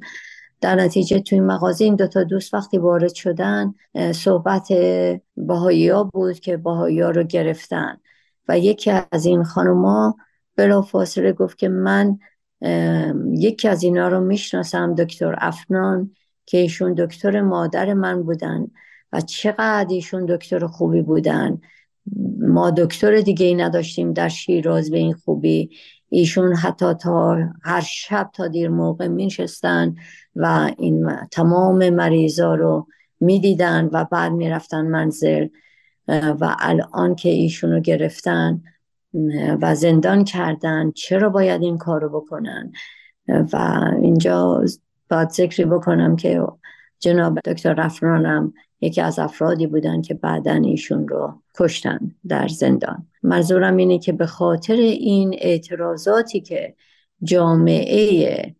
در 0.61 0.75
نتیجه 0.75 1.19
توی 1.19 1.39
مغازه 1.39 1.85
این 1.85 1.95
دوتا 1.95 2.23
دوست 2.23 2.53
وقتی 2.53 2.77
وارد 2.77 3.13
شدن 3.13 3.73
صحبت 4.11 4.67
باهایی 5.37 5.89
ها 5.89 6.03
بود 6.03 6.39
که 6.39 6.57
باهایی 6.57 7.01
ها 7.01 7.09
رو 7.09 7.23
گرفتن 7.23 7.97
و 8.47 8.59
یکی 8.59 8.91
از 9.11 9.25
این 9.25 9.43
خانوما 9.43 10.17
بلا 10.55 10.81
فاصله 10.81 11.33
گفت 11.33 11.57
که 11.57 11.69
من 11.69 12.19
یکی 13.31 13.67
از 13.67 13.83
اینا 13.83 14.07
رو 14.07 14.19
می‌شناسم 14.19 14.95
دکتر 14.95 15.35
افنان 15.37 16.11
که 16.45 16.57
ایشون 16.57 16.93
دکتر 16.93 17.41
مادر 17.41 17.93
من 17.93 18.23
بودن 18.23 18.67
و 19.13 19.21
چقدر 19.21 19.87
ایشون 19.89 20.25
دکتر 20.25 20.67
خوبی 20.67 21.01
بودن. 21.01 21.61
ما 22.39 22.71
دکتر 22.71 23.21
دیگه 23.21 23.45
ای 23.45 23.55
نداشتیم 23.55 24.13
در 24.13 24.29
شیراز 24.29 24.91
به 24.91 24.97
این 24.97 25.13
خوبی. 25.13 25.69
ایشون 26.09 26.55
حتی 26.55 26.93
تا 26.93 27.37
هر 27.63 27.81
شب 27.81 28.29
تا 28.33 28.47
دیر 28.47 28.69
موقع 28.69 29.07
میشستن 29.07 29.95
و 30.35 30.71
این 30.77 31.11
تمام 31.31 31.89
مریضا 31.89 32.55
رو 32.55 32.87
می‌دیدن 33.19 33.89
و 33.93 34.05
بعد 34.05 34.31
می‌رفتن 34.31 34.81
منزل 34.81 35.47
و 36.07 36.55
الان 36.59 37.15
که 37.15 37.29
ایشون 37.29 37.71
رو 37.71 37.79
گرفتن 37.79 38.61
و 39.61 39.75
زندان 39.75 40.23
کردن 40.23 40.91
چرا 40.91 41.29
باید 41.29 41.61
این 41.61 41.77
کارو 41.77 42.09
بکنن؟ 42.09 42.71
و 43.53 43.85
اینجا 44.01 44.63
باید 45.09 45.29
ذکری 45.29 45.65
بکنم 45.65 46.15
که 46.15 46.41
جناب 46.99 47.39
دکتر 47.39 47.73
رفرانم 47.73 48.53
یکی 48.81 49.01
از 49.01 49.19
افرادی 49.19 49.67
بودن 49.67 50.01
که 50.01 50.13
بعدا 50.13 50.53
ایشون 50.53 51.07
رو 51.07 51.41
کشتن 51.59 51.99
در 52.27 52.47
زندان. 52.47 53.07
منظورم 53.23 53.77
اینه 53.77 53.99
که 53.99 54.11
به 54.11 54.25
خاطر 54.25 54.73
این 54.73 55.35
اعتراضاتی 55.37 56.41
که 56.41 56.75
جامعه 57.23 58.55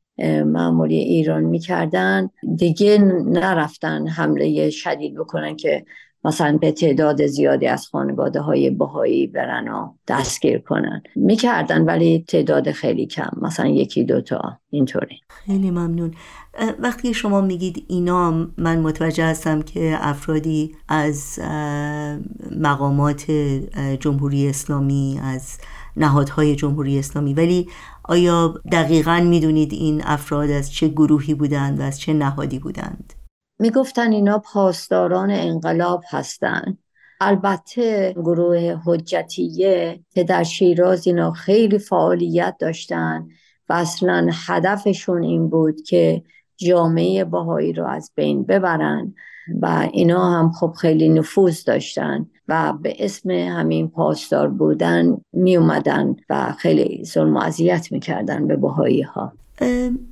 معمولی 0.45 0.95
ایران 0.95 1.43
می‌کردن 1.43 2.29
دیگه 2.55 2.97
نرفتن 3.25 4.07
حمله 4.07 4.69
شدید 4.69 5.15
بکنن 5.15 5.55
که 5.55 5.85
مثلا 6.23 6.57
به 6.57 6.71
تعداد 6.71 7.25
زیادی 7.25 7.67
از 7.67 7.87
خانواده 7.87 8.39
های 8.39 8.69
بهایی 8.69 9.27
برن 9.27 9.67
و 9.67 9.93
دستگیر 10.07 10.59
کنن. 10.59 11.03
می‌کردن 11.15 11.81
ولی 11.81 12.25
تعداد 12.27 12.71
خیلی 12.71 13.05
کم 13.05 13.31
مثلا 13.41 13.67
یکی 13.67 14.03
دوتا 14.03 14.59
اینطوری. 14.69 15.19
خیلی 15.29 15.71
ممنون. 15.71 16.13
وقتی 16.79 17.13
شما 17.13 17.41
میگید 17.41 17.85
اینا 17.87 18.47
من 18.57 18.79
متوجه 18.79 19.25
هستم 19.25 19.61
که 19.61 19.97
افرادی 20.01 20.75
از 20.87 21.39
مقامات 22.51 23.31
جمهوری 23.99 24.49
اسلامی 24.49 25.19
از 25.23 25.57
نهادهای 25.97 26.55
جمهوری 26.55 26.99
اسلامی 26.99 27.33
ولی 27.33 27.69
آیا 28.03 28.61
دقیقا 28.71 29.19
می‌دونید 29.25 29.73
این 29.73 30.01
افراد 30.05 30.49
از 30.49 30.73
چه 30.73 30.87
گروهی 30.87 31.33
بودند 31.33 31.79
و 31.79 31.83
از 31.83 31.99
چه 31.99 32.13
نهادی 32.13 32.59
بودند؟ 32.59 33.13
می‌گفتن 33.59 34.11
اینا 34.11 34.39
پاسداران 34.39 35.31
انقلاب 35.31 36.03
هستند 36.09 36.77
البته 37.21 38.13
گروه 38.17 38.81
حجتیه 38.85 39.99
که 40.09 40.23
در 40.23 40.43
شیراز 40.43 41.07
اینا 41.07 41.31
خیلی 41.31 41.79
فعالیت 41.79 42.55
داشتن 42.59 43.27
و 43.69 43.73
اصلا 43.73 44.29
هدفشون 44.47 45.23
این 45.23 45.49
بود 45.49 45.81
که 45.81 46.23
جامعه 46.59 47.23
باهایی 47.23 47.73
رو 47.73 47.85
از 47.85 48.11
بین 48.15 48.43
ببرن 48.43 49.13
و 49.61 49.89
اینا 49.93 50.31
هم 50.31 50.51
خب 50.51 50.73
خیلی 50.81 51.09
نفوذ 51.09 51.63
داشتن 51.63 52.25
و 52.47 52.73
به 52.81 52.95
اسم 52.99 53.29
همین 53.29 53.89
پاسدار 53.89 54.47
بودن 54.47 55.17
می 55.33 55.57
اومدن 55.57 56.15
و 56.29 56.53
خیلی 56.57 57.05
ظلم 57.05 57.35
و 57.35 57.39
اذیت 57.39 57.91
می‌کردن 57.91 58.47
به 58.47 58.55
بهایی 58.55 59.01
ها 59.01 59.33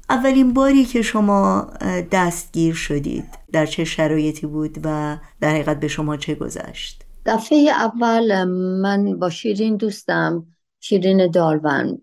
اولین 0.09 0.53
باری 0.53 0.85
که 0.85 1.01
شما 1.01 1.67
دستگیر 2.11 2.73
شدید 2.73 3.25
در 3.51 3.65
چه 3.65 3.83
شرایطی 3.83 4.47
بود 4.47 4.77
و 4.83 5.17
در 5.41 5.49
حقیقت 5.49 5.79
به 5.79 5.87
شما 5.87 6.17
چه 6.17 6.35
گذشت؟ 6.35 7.03
دفعه 7.25 7.69
اول 7.69 8.43
من 8.81 9.19
با 9.19 9.29
شیرین 9.29 9.77
دوستم 9.77 10.45
شیرین 10.79 11.31
دالون 11.31 12.01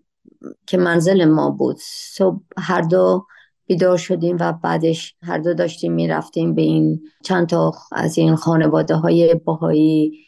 که 0.67 0.77
منزل 0.77 1.25
ما 1.25 1.49
بود 1.49 1.77
صبح 1.79 2.41
هر 2.57 2.81
دو 2.81 3.25
بیدار 3.65 3.97
شدیم 3.97 4.37
و 4.39 4.53
بعدش 4.53 5.15
هر 5.21 5.37
دو 5.37 5.53
داشتیم 5.53 5.93
می‌رفتیم 5.93 6.55
به 6.55 6.61
این 6.61 7.01
چند 7.23 7.47
تا 7.47 7.73
از 7.91 8.17
این 8.17 8.35
خانواده 8.35 8.95
های 8.95 9.35
باهایی 9.35 10.19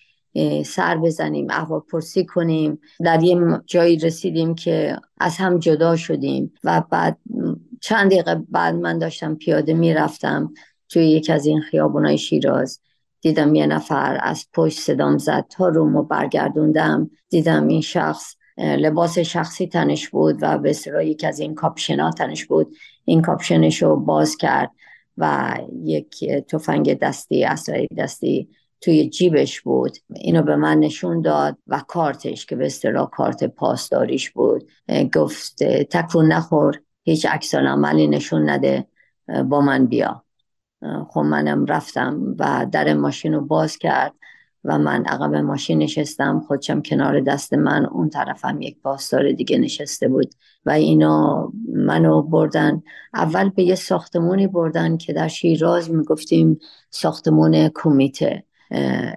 سر 0.65 0.97
بزنیم 0.97 1.47
احوال 1.49 1.79
پرسی 1.79 2.25
کنیم. 2.25 2.79
در 3.05 3.23
یه 3.23 3.61
جایی 3.65 3.97
رسیدیم 3.97 4.55
که 4.55 4.97
از 5.17 5.37
هم 5.37 5.59
جدا 5.59 5.95
شدیم 5.95 6.53
و 6.63 6.83
بعد 6.91 7.17
چند 7.81 8.11
دقیقه 8.11 8.35
بعد 8.49 8.75
من 8.75 8.99
داشتم 8.99 9.35
پیاده 9.35 9.73
می‌رفتم 9.73 10.53
توی 10.89 11.11
یکی 11.11 11.31
از 11.31 11.45
این 11.45 11.61
خیابونای 11.61 12.17
شیراز. 12.17 12.79
دیدم 13.21 13.55
یه 13.55 13.65
نفر 13.65 14.19
از 14.21 14.47
پشت 14.53 14.79
صدام 14.79 15.17
زد 15.17 15.45
تا 15.49 15.67
رومو 15.67 16.03
برگردوندم. 16.03 17.09
دیدم 17.29 17.67
این 17.67 17.81
شخص 17.81 18.35
لباس 18.57 19.19
شخصی 19.19 19.67
تنش 19.67 20.09
بود 20.09 20.37
و 20.41 20.57
به 20.57 20.69
اصطلاح 20.69 21.05
یکی 21.05 21.27
از 21.27 21.39
این 21.39 21.55
کاپشنا 21.55 22.11
تنش 22.11 22.45
بود. 22.45 22.75
این 23.05 23.21
کاپشنش 23.21 23.81
رو 23.83 23.95
باز 23.95 24.37
کرد 24.37 24.71
و 25.17 25.57
یک 25.83 26.25
تفنگ 26.29 26.99
دستی 26.99 27.43
اسلحه 27.43 27.87
دستی 27.97 28.49
توی 28.81 29.09
جیبش 29.09 29.61
بود. 29.61 29.97
اینو 30.15 30.41
به 30.41 30.55
من 30.55 30.79
نشون 30.79 31.21
داد 31.21 31.57
و 31.67 31.83
کارتش 31.87 32.45
که 32.45 32.55
به 32.55 32.65
اصطلاح 32.65 33.09
کارت 33.09 33.43
پاسداریش 33.43 34.29
بود 34.29 34.69
گفت 35.15 35.63
تکون 35.63 36.31
نخور 36.31 36.81
هیچ 37.03 37.25
عکس 37.25 37.55
عملی 37.55 38.07
نشون 38.07 38.49
نده 38.49 38.87
با 39.45 39.61
من 39.61 39.85
بیا. 39.85 40.23
خب 41.09 41.19
منم 41.19 41.65
رفتم 41.65 42.35
و 42.39 42.67
در 42.71 42.93
ماشین 42.93 43.33
رو 43.33 43.41
باز 43.41 43.77
کرد. 43.77 44.13
و 44.67 44.77
من 44.77 45.05
عقب 45.05 45.35
ماشین 45.35 45.77
نشستم. 45.77 46.43
خودشم 46.47 46.81
کنار 46.81 47.19
دست 47.19 47.53
من 47.53 47.85
اون 47.85 48.09
طرفم 48.09 48.61
یک 48.61 48.81
پاسدار 48.81 49.31
دیگه 49.31 49.57
نشسته 49.57 50.07
بود 50.07 50.33
و 50.65 50.69
اینا 50.69 51.51
منو 51.73 52.21
بردن. 52.21 52.83
اول 53.13 53.49
به 53.49 53.63
یه 53.63 53.75
ساختمونی 53.75 54.47
بردن 54.47 54.97
که 54.97 55.13
در 55.13 55.27
شیراز 55.27 55.91
می‌گفتیم 55.91 56.59
ساختمون 56.89 57.69
کمیته 57.75 58.43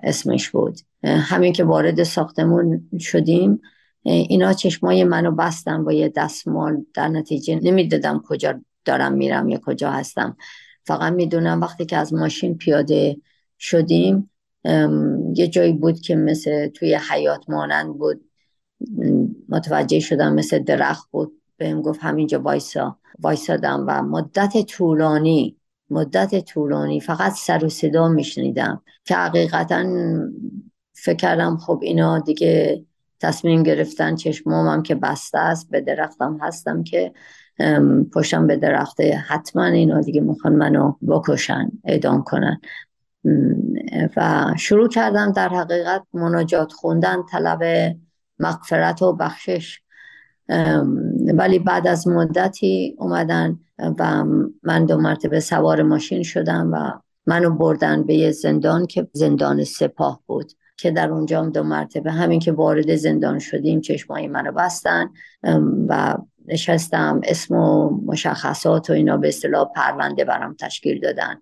اسمش 0.02 0.50
بود. 0.50 0.78
همین 1.04 1.52
که 1.52 1.64
وارد 1.64 2.02
ساختمون 2.02 2.90
شدیم. 2.98 3.60
اینا 4.02 4.52
چشمای 4.52 5.04
منو 5.04 5.30
بستن 5.30 5.84
با 5.84 5.92
یه 5.92 6.08
دستمال. 6.08 6.84
در 6.94 7.08
نتیجه 7.08 7.60
نمی‌دادم 7.62 8.22
کجا 8.26 8.60
دارم 8.84 9.12
میرم 9.12 9.48
یا 9.48 9.60
کجا 9.66 9.90
هستم. 9.90 10.36
فقط 10.84 11.12
می‌دونم 11.12 11.60
وقتی 11.60 11.84
که 11.84 11.96
از 11.96 12.14
ماشین 12.14 12.56
پیاده 12.56 13.16
شدیم 13.58 14.30
یه 15.34 15.48
جایی 15.50 15.72
بود 15.72 16.00
که 16.00 16.16
مثل 16.16 16.68
توی 16.68 16.98
حیات 17.10 17.50
مانند 17.50 17.98
بود. 17.98 18.24
متوجه 19.48 20.00
شدم 20.00 20.34
مثل 20.34 20.58
درخت 20.58 21.10
بود. 21.10 21.32
بهم 21.56 21.82
گفت 21.82 22.00
همینجا 22.02 22.40
وایسا. 22.40 22.96
وایسادم 23.18 23.84
و 23.88 24.02
مدت 24.02 24.66
طولانی 24.66 25.56
مدت 25.90 26.44
طولانی 26.44 27.00
فقط 27.00 27.32
سر 27.32 27.64
و 27.64 27.68
صدا 27.68 28.08
میشنیدم 28.08 28.82
که 29.04 29.14
حقیقتا 29.14 29.84
فکر 30.92 31.16
کردم 31.16 31.56
خب 31.56 31.80
اینا 31.82 32.18
دیگه 32.18 32.84
تصمیم 33.20 33.62
گرفتن 33.62 34.14
چشمامم 34.14 34.82
که 34.82 34.94
بسته 34.94 35.38
است 35.38 35.70
به 35.70 35.80
درختم 35.80 36.38
هستم 36.40 36.82
که 36.82 37.12
پشتم 38.12 38.46
به 38.46 38.56
درخته. 38.56 39.24
حتما 39.28 39.64
اینا 39.64 40.00
دیگه 40.00 40.20
می‌خوان 40.20 40.54
منو 40.54 40.92
بکشن 41.08 41.70
اعدام 41.84 42.22
کنن. 42.22 42.60
و 44.16 44.46
شروع 44.58 44.88
کردم 44.88 45.32
در 45.32 45.48
حقیقت 45.48 46.02
مناجات 46.14 46.72
خوندن 46.72 47.22
طلب 47.22 47.92
مغفرت 48.38 49.02
و 49.02 49.12
بخشش. 49.12 49.80
ولی 51.34 51.58
بعد 51.58 51.86
از 51.86 52.08
مدتی 52.08 52.96
اومدن 52.98 53.58
و 53.98 54.24
من 54.62 54.86
دو 54.86 54.96
مرتبه 54.96 55.40
سوار 55.40 55.82
ماشین 55.82 56.22
شدم 56.22 56.70
و 56.72 57.00
منو 57.26 57.50
بردن 57.50 58.02
به 58.02 58.14
یه 58.14 58.30
زندان 58.30 58.86
که 58.86 59.08
زندان 59.12 59.64
سپاه 59.64 60.20
بود 60.26 60.52
که 60.76 60.90
در 60.90 61.10
اونجا 61.10 61.42
دو 61.46 61.62
مرتبه 61.62 62.12
همین 62.12 62.40
که 62.40 62.52
وارد 62.52 62.94
زندان 62.94 63.38
شدیم 63.38 63.80
چشمایی 63.80 64.28
منو 64.28 64.52
بستن. 64.52 65.10
و 65.88 66.16
نشستم 66.46 67.20
اسم 67.24 67.54
و 67.54 67.90
مشخصات 68.06 68.90
و 68.90 68.92
اینا 68.92 69.16
به 69.16 69.28
اصطلاح 69.28 69.72
پرونده 69.76 70.24
برام 70.24 70.54
تشکیل 70.60 71.00
دادن 71.00 71.40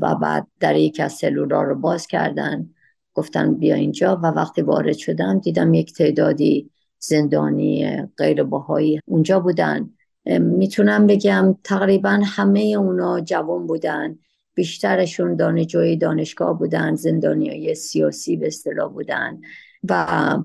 و 0.00 0.14
بعد 0.14 0.46
در 0.60 0.76
یک 0.76 1.00
از 1.00 1.12
سلولا 1.12 1.62
رو 1.62 1.74
باز 1.74 2.06
کردن. 2.06 2.70
گفتن 3.14 3.54
بیا 3.54 3.74
اینجا 3.74 4.16
و 4.16 4.26
وقتی 4.26 4.62
وارد 4.62 4.96
شدم 4.96 5.38
دیدم 5.38 5.74
یک 5.74 5.94
تعدادی 5.94 6.70
زندانی 6.98 8.02
غیر 8.16 8.42
باهایی 8.42 9.00
اونجا 9.06 9.40
بودن. 9.40 9.90
می‌تونم 10.40 11.06
بگم 11.06 11.56
تقریبا 11.64 12.20
همه 12.24 12.60
اونا 12.60 13.20
جوان 13.20 13.66
بودن. 13.66 14.18
بیشترشون 14.54 15.36
دانشجوی 15.36 15.96
دانشگاه 15.96 16.58
بودن 16.58 16.94
زندانی 16.94 17.48
های 17.48 17.74
سیاسی 17.74 18.36
به 18.36 18.46
اصطلاح 18.46 18.92
بودن. 18.92 19.40
و 19.88 20.36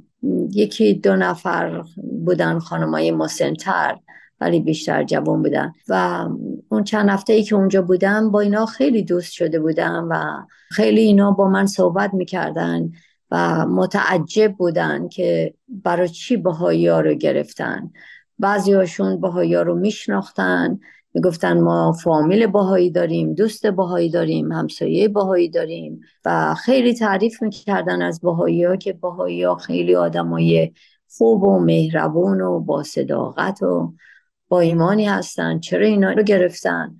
یکی 0.51 0.93
دو 0.93 1.15
نفر 1.15 1.84
بودن 2.25 2.60
خانمای 2.60 3.12
مسنتر 3.12 3.97
ولی 4.41 4.60
بیشتر 4.60 5.04
جوان 5.04 5.41
بودن. 5.41 5.73
و 5.88 6.27
اون 6.69 6.84
چند 6.84 7.10
هفته 7.10 7.34
ای 7.34 7.43
که 7.43 7.56
اونجا 7.56 7.82
بودم 7.82 8.32
با 8.32 8.39
اینا 8.39 8.65
خیلی 8.65 9.04
دوست 9.04 9.32
شده 9.32 9.60
بودم 9.60 10.08
و 10.12 10.45
خیلی 10.71 11.01
اینا 11.01 11.32
با 11.32 11.49
من 11.49 11.65
صحبت 11.65 12.13
می‌کردن 12.13 12.91
و 13.32 13.65
متعجب 13.65 14.54
بودن 14.58 15.08
که 15.08 15.54
برای 15.67 16.10
چی 16.10 16.38
بهایی 16.38 16.88
ها 16.88 17.01
رو 17.01 17.13
گرفتن. 17.13 17.91
بعضی 18.39 18.73
هاشون 18.73 19.21
بهایی 19.21 19.56
ها 19.56 19.62
رو 19.62 19.75
میشناختن 19.75 20.80
می‌گفتن 21.13 21.60
ما 21.60 21.91
فامیل 21.91 22.47
باهایی 22.47 22.91
داریم 22.91 23.34
دوست 23.34 23.65
باهایی 23.65 24.10
داریم 24.10 24.52
همسایه 24.52 25.08
باهایی 25.08 25.50
داریم 25.50 26.02
و 26.26 26.56
خیلی 26.56 26.93
تعریف 26.93 27.41
می‌کردن 27.41 28.02
از 28.02 28.21
باهایی 28.21 28.63
ها 28.63 28.76
که 28.76 28.93
باهایی 28.93 29.43
ها 29.43 29.56
خیلی 29.56 29.95
آدمای 29.95 30.71
خوب 31.17 31.43
و 31.43 31.60
مهربون 31.60 32.41
و 32.41 32.60
با 32.60 32.84
صداقت 32.84 33.63
و 33.63 33.93
با 34.50 34.60
ایمانی 34.60 35.06
هستن. 35.06 35.60
چرا 35.60 35.86
اینا 35.86 36.12
رو 36.12 36.24
گرفتن؟ 36.24 36.95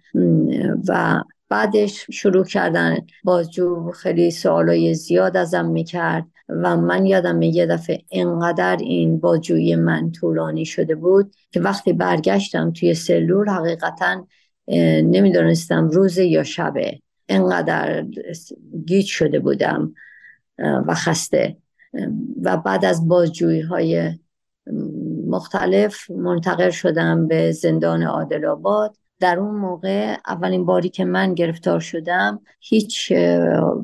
و 0.88 1.24
بعدش 1.50 2.06
شروع 2.12 2.45
کردن 2.45 2.97
بازجو 3.24 3.91
خیلی 3.91 4.32
سوالای 4.32 4.93
زیاد 4.93 5.38
ازم 5.38 5.65
می‌کرد. 5.65 6.26
و 6.52 6.78
من 6.78 7.06
یادم 7.06 7.42
یه 7.42 7.66
دفعه 7.66 8.02
انقدر 8.12 8.78
این 8.78 9.20
بازجویی 9.20 9.76
من 9.76 10.12
طولانی 10.12 10.66
شده 10.66 10.96
بود 10.96 11.36
که 11.52 11.60
وقتی 11.60 11.94
برگشتم 11.94 12.72
توی 12.72 12.94
سلول 12.94 13.50
حقیقتا 13.50 14.28
نمی‌دونستم 15.04 15.88
روز 15.88 16.18
یا 16.18 16.44
شبه. 16.44 17.00
انقدر 17.30 18.06
گیج 18.86 19.06
شده 19.06 19.40
بودم 19.40 19.94
و 20.60 20.94
خسته. 20.94 21.58
و 22.42 22.58
بعد 22.58 22.86
از 22.86 23.08
بازجویی 23.08 23.62
های 23.62 24.20
مختلف 25.28 26.12
منتقل 26.12 26.70
شدم 26.70 27.28
به 27.28 27.52
زندان 27.52 28.04
عادل 28.04 28.46
آباد. 28.46 28.98
در 29.22 29.40
اون 29.40 29.56
موقع 29.56 30.18
اولین 30.28 30.66
باری 30.66 30.90
که 30.90 31.06
من 31.06 31.34
گرفتار 31.34 31.80
شدم 31.80 32.42
هیچ 32.60 33.14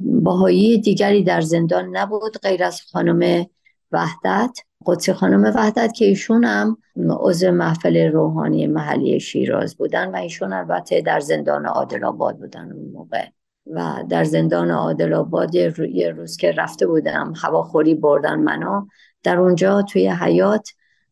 باهایی 0.04 0.82
دیگری 0.82 1.24
در 1.24 1.42
زندان 1.42 1.98
نبود 1.98 2.38
غیر 2.38 2.64
از 2.64 2.82
خانم 2.82 3.46
وحدت. 3.92 4.60
قدسی 4.86 5.14
خانم 5.14 5.44
وحدت 5.56 5.94
که 5.94 6.06
ایشون 6.06 6.44
هم 6.44 6.78
عضو 7.10 7.52
محفل 7.52 8.12
روحانی 8.12 8.68
محلی 8.68 9.20
شیراز 9.20 9.78
بودن 9.78 10.12
و 10.12 10.16
ایشون 10.16 10.54
البته 10.54 11.02
در 11.02 11.20
زندان 11.20 11.66
عادل 11.66 12.04
آباد 12.04 12.38
بودن 12.38 12.72
اون 12.72 12.92
موقع. 12.92 13.26
و 13.72 14.04
در 14.10 14.24
زندان 14.24 14.72
عادل 14.72 15.14
آباد 15.14 15.56
یه 15.56 16.10
روز 16.10 16.38
که 16.38 16.52
رفته 16.52 16.88
بودم 16.88 17.34
هواخوری 17.44 17.96
بردن 17.96 18.36
منو 18.40 18.86
در 19.24 19.38
اونجا 19.40 19.82
توی 19.82 20.08
حیات 20.10 20.70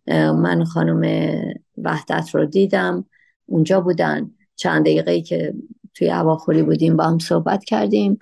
من 0.07 0.63
خانم 0.63 1.31
وحدت 1.77 2.35
رو 2.35 2.45
دیدم. 2.45 3.05
اونجا 3.45 3.81
بودن. 3.81 4.31
چند 4.55 4.81
دقیقه 4.81 5.21
که 5.21 5.53
توی 5.93 6.07
هواخوری 6.07 6.63
بودیم 6.63 6.97
با 6.97 7.03
هم 7.03 7.19
صحبت 7.19 7.63
کردیم 7.63 8.19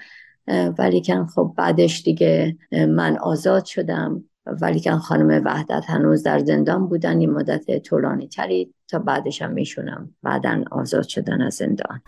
ولیکن 0.80 1.26
خب 1.26 1.54
بعدش 1.58 2.04
دیگه 2.04 2.58
من 2.72 3.18
آزاد 3.18 3.66
شدم. 3.66 4.24
ولیکن 4.62 4.98
خانم 4.98 5.42
وحدت 5.46 5.84
هنوز 5.88 6.24
در 6.24 6.40
زندان 6.40 6.88
بودن 6.88 7.20
این 7.20 7.32
مدت 7.32 7.80
طولانی 7.84 8.28
تری 8.28 8.74
تا 8.88 9.00
بعدش 9.00 9.42
هم 9.42 9.52
میشونم 9.52 10.16
بعدا 10.24 10.64
آزاد 10.72 11.08
شدن 11.08 11.42
از 11.42 11.54
زندان. 11.54 12.02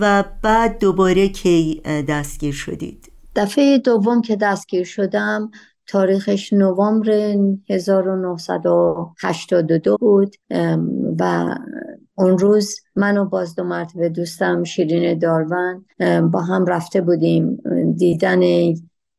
و 0.00 0.24
بعد 0.42 0.78
دوباره 0.78 1.28
کی 1.28 1.82
دستگیر 2.08 2.54
شدید؟ 2.54 3.12
دفعه 3.36 3.78
دوم 3.78 4.22
که 4.22 4.36
دستگیر 4.36 4.84
شدم 4.84 5.50
تاریخش 5.92 6.52
نوامبر 6.52 7.36
1982 7.70 9.96
بود 10.00 10.36
و 11.20 11.54
اون 12.14 12.38
روز 12.38 12.76
من 12.96 13.18
و 13.18 13.24
باز 13.24 13.54
دو 13.54 13.64
مرتبه 13.64 14.08
دوستم 14.08 14.64
شیرین 14.64 15.18
دارون 15.18 15.84
با 16.30 16.40
هم 16.40 16.66
رفته 16.66 17.00
بودیم 17.00 17.62
دیدن 17.96 18.40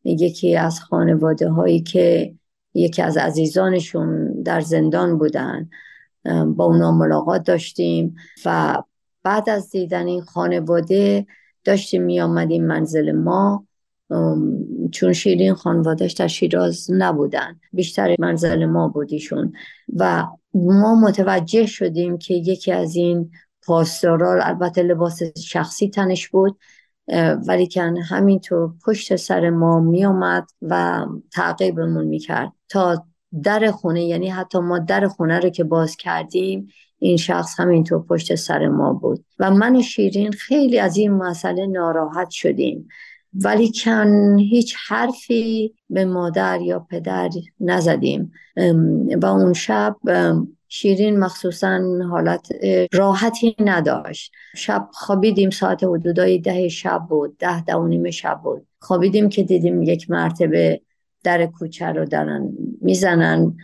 یکی 0.03 0.57
از 0.57 0.79
خانواده 0.79 1.49
هایی 1.49 1.81
که 1.81 2.35
یکی 2.73 3.01
از 3.01 3.17
عزیزانشون 3.17 4.41
در 4.41 4.61
زندان 4.61 5.17
بودن. 5.17 5.69
با 6.55 6.65
اونا 6.65 6.91
ملاقات 6.91 7.43
داشتیم 7.43 8.15
و 8.45 8.77
بعد 9.23 9.49
از 9.49 9.69
دیدن 9.69 10.07
این 10.07 10.21
خانواده 10.21 11.25
داشتیم 11.63 12.03
می 12.03 12.21
آمدیم 12.21 12.65
منزل 12.65 13.11
ما. 13.11 13.67
چون 14.91 15.13
شیرین 15.13 15.53
خانوادش 15.53 16.13
در 16.13 16.27
شیراز 16.27 16.91
نبودن. 16.91 17.59
بیشتر 17.73 18.15
منزل 18.19 18.65
ما 18.65 18.87
بودیشون 18.87 19.53
و 19.95 20.25
ما 20.53 20.95
متوجه 20.95 21.65
شدیم 21.65 22.17
که 22.17 22.33
یکی 22.33 22.71
از 22.71 22.95
این 22.95 23.31
پاسدارا 23.65 24.43
البته 24.43 24.83
لباس 24.83 25.19
شخصی 25.37 25.89
تنش 25.89 26.27
بود 26.27 26.57
ولی 27.47 27.67
کن 27.67 27.97
همینطور 27.97 28.73
پشت 28.85 29.15
سر 29.15 29.49
ما 29.49 29.79
میومد 29.79 30.47
و 30.61 31.05
تعقیبمون 31.31 32.05
می‌کرد. 32.05 32.51
تا 32.69 33.05
در 33.43 33.71
خونه 33.71 34.03
یعنی 34.03 34.29
حتی 34.29 34.59
ما 34.59 34.79
در 34.79 35.07
خونه 35.07 35.39
رو 35.39 35.49
که 35.49 35.63
باز 35.63 35.95
کردیم 35.95 36.67
این 36.99 37.17
شخص 37.17 37.59
همینطور 37.59 38.05
پشت 38.05 38.35
سر 38.35 38.67
ما 38.67 38.93
بود. 38.93 39.25
و 39.39 39.51
من 39.51 39.75
و 39.75 39.81
شیرین 39.81 40.31
خیلی 40.31 40.79
از 40.79 40.97
این 40.97 41.11
مسئله 41.11 41.65
ناراحت 41.65 42.29
شدیم. 42.29 42.87
ولی 43.35 43.71
کن 43.83 44.37
هیچ 44.39 44.75
حرفی 44.87 45.73
به 45.89 46.05
مادر 46.05 46.61
یا 46.61 46.79
پدر 46.79 47.29
نزدیم. 47.59 48.31
و 49.21 49.25
اون 49.25 49.53
شب 49.53 49.95
شیرین 50.67 51.19
مخصوصا 51.19 51.81
حالت 52.09 52.47
راحتی 52.93 53.55
نداشت. 53.59 54.31
شب 54.55 54.89
خوابیدیم 54.93 55.49
ساعت 55.49 55.83
حدودای 55.83 56.39
ده 56.39 56.67
شب 56.67 57.01
بود 57.09 57.37
ده 57.37 57.63
ده 57.63 57.75
و 57.75 57.87
نیم 57.87 58.09
شب 58.09 58.41
بود. 58.43 58.67
خوابیدیم 58.79 59.29
که 59.29 59.43
دیدیم 59.43 59.83
یک 59.83 60.11
مرتبه 60.11 60.81
در 61.23 61.45
کوچه 61.45 61.85
رو 61.85 62.05
دارن 62.05 62.49
می‌زنن 62.81 63.57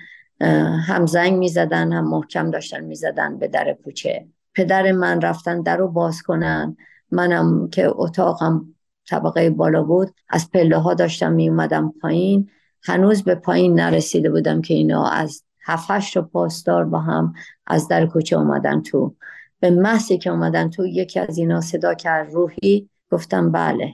هم 0.87 1.05
زنگ 1.05 1.33
می‌زدن 1.33 1.93
هم 1.93 2.09
محکم 2.09 2.51
داشتن 2.51 2.83
می‌زدن 2.83 3.39
به 3.39 3.47
در 3.47 3.77
کوچه. 3.83 4.27
پدر 4.55 4.91
من 4.91 5.21
رفتن 5.21 5.61
در 5.61 5.77
رو 5.77 5.87
باز 5.87 6.21
کنن. 6.21 6.77
منم 7.11 7.69
که 7.69 7.91
اتاقم 7.95 8.75
طبقه 9.09 9.49
بالا 9.49 9.83
بود. 9.83 10.15
از 10.29 10.51
پله 10.51 10.77
ها 10.77 10.93
داشتم 10.93 11.31
می 11.31 11.49
اومدم 11.49 11.93
پایین. 12.01 12.49
هنوز 12.83 13.23
به 13.23 13.35
پایین 13.35 13.79
نرسیده 13.79 14.29
بودم 14.29 14.61
که 14.61 14.73
اینا 14.73 15.05
از 15.05 15.43
هفتش 15.65 16.15
رو 16.15 16.21
پاسدار 16.21 16.85
با 16.85 16.99
هم 16.99 17.33
از 17.67 17.87
در 17.87 18.05
کوچه 18.05 18.37
اومدن 18.37 18.81
تو. 18.81 19.15
به 19.59 19.69
محضی 19.69 20.17
که 20.17 20.29
اومدن 20.29 20.69
تو 20.69 20.87
یکی 20.87 21.19
از 21.19 21.37
اینا 21.37 21.61
صدا 21.61 21.93
کرد 21.93 22.33
روحی. 22.33 22.89
گفتم 23.11 23.51
بله. 23.51 23.93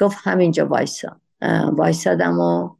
گفت 0.00 0.18
همینجا 0.20 0.66
وایسا. 0.66 1.16
وایسادم 1.72 2.40
و 2.40 2.70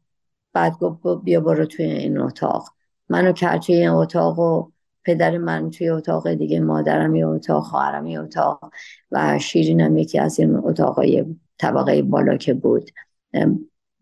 بعد 0.53 0.79
گفت 0.79 1.25
بیا 1.25 1.41
برو 1.41 1.67
توی 1.67 1.85
این 1.85 2.19
اتاق. 2.19 2.75
منو 3.09 3.33
کرد 3.33 3.61
توی 3.61 3.75
این 3.75 3.89
اتاق 3.89 4.39
و 4.39 4.71
پدر 5.05 5.39
من 5.39 5.71
توی 5.71 5.89
اتاق 5.89 6.33
دیگه 6.33 6.61
مادرم 6.61 7.15
یه 7.15 7.27
اتاق 7.27 7.63
خواهرم 7.63 8.07
یه 8.07 8.21
اتاق 8.21 8.71
و 9.13 9.39
شیرینم 9.39 9.97
یکی 9.97 10.19
از 10.19 10.41
این 10.41 10.57
اتاقای 10.57 11.25
طبقه 11.59 12.03
بالا 12.03 12.37
که 12.37 12.55
بود. 12.55 12.91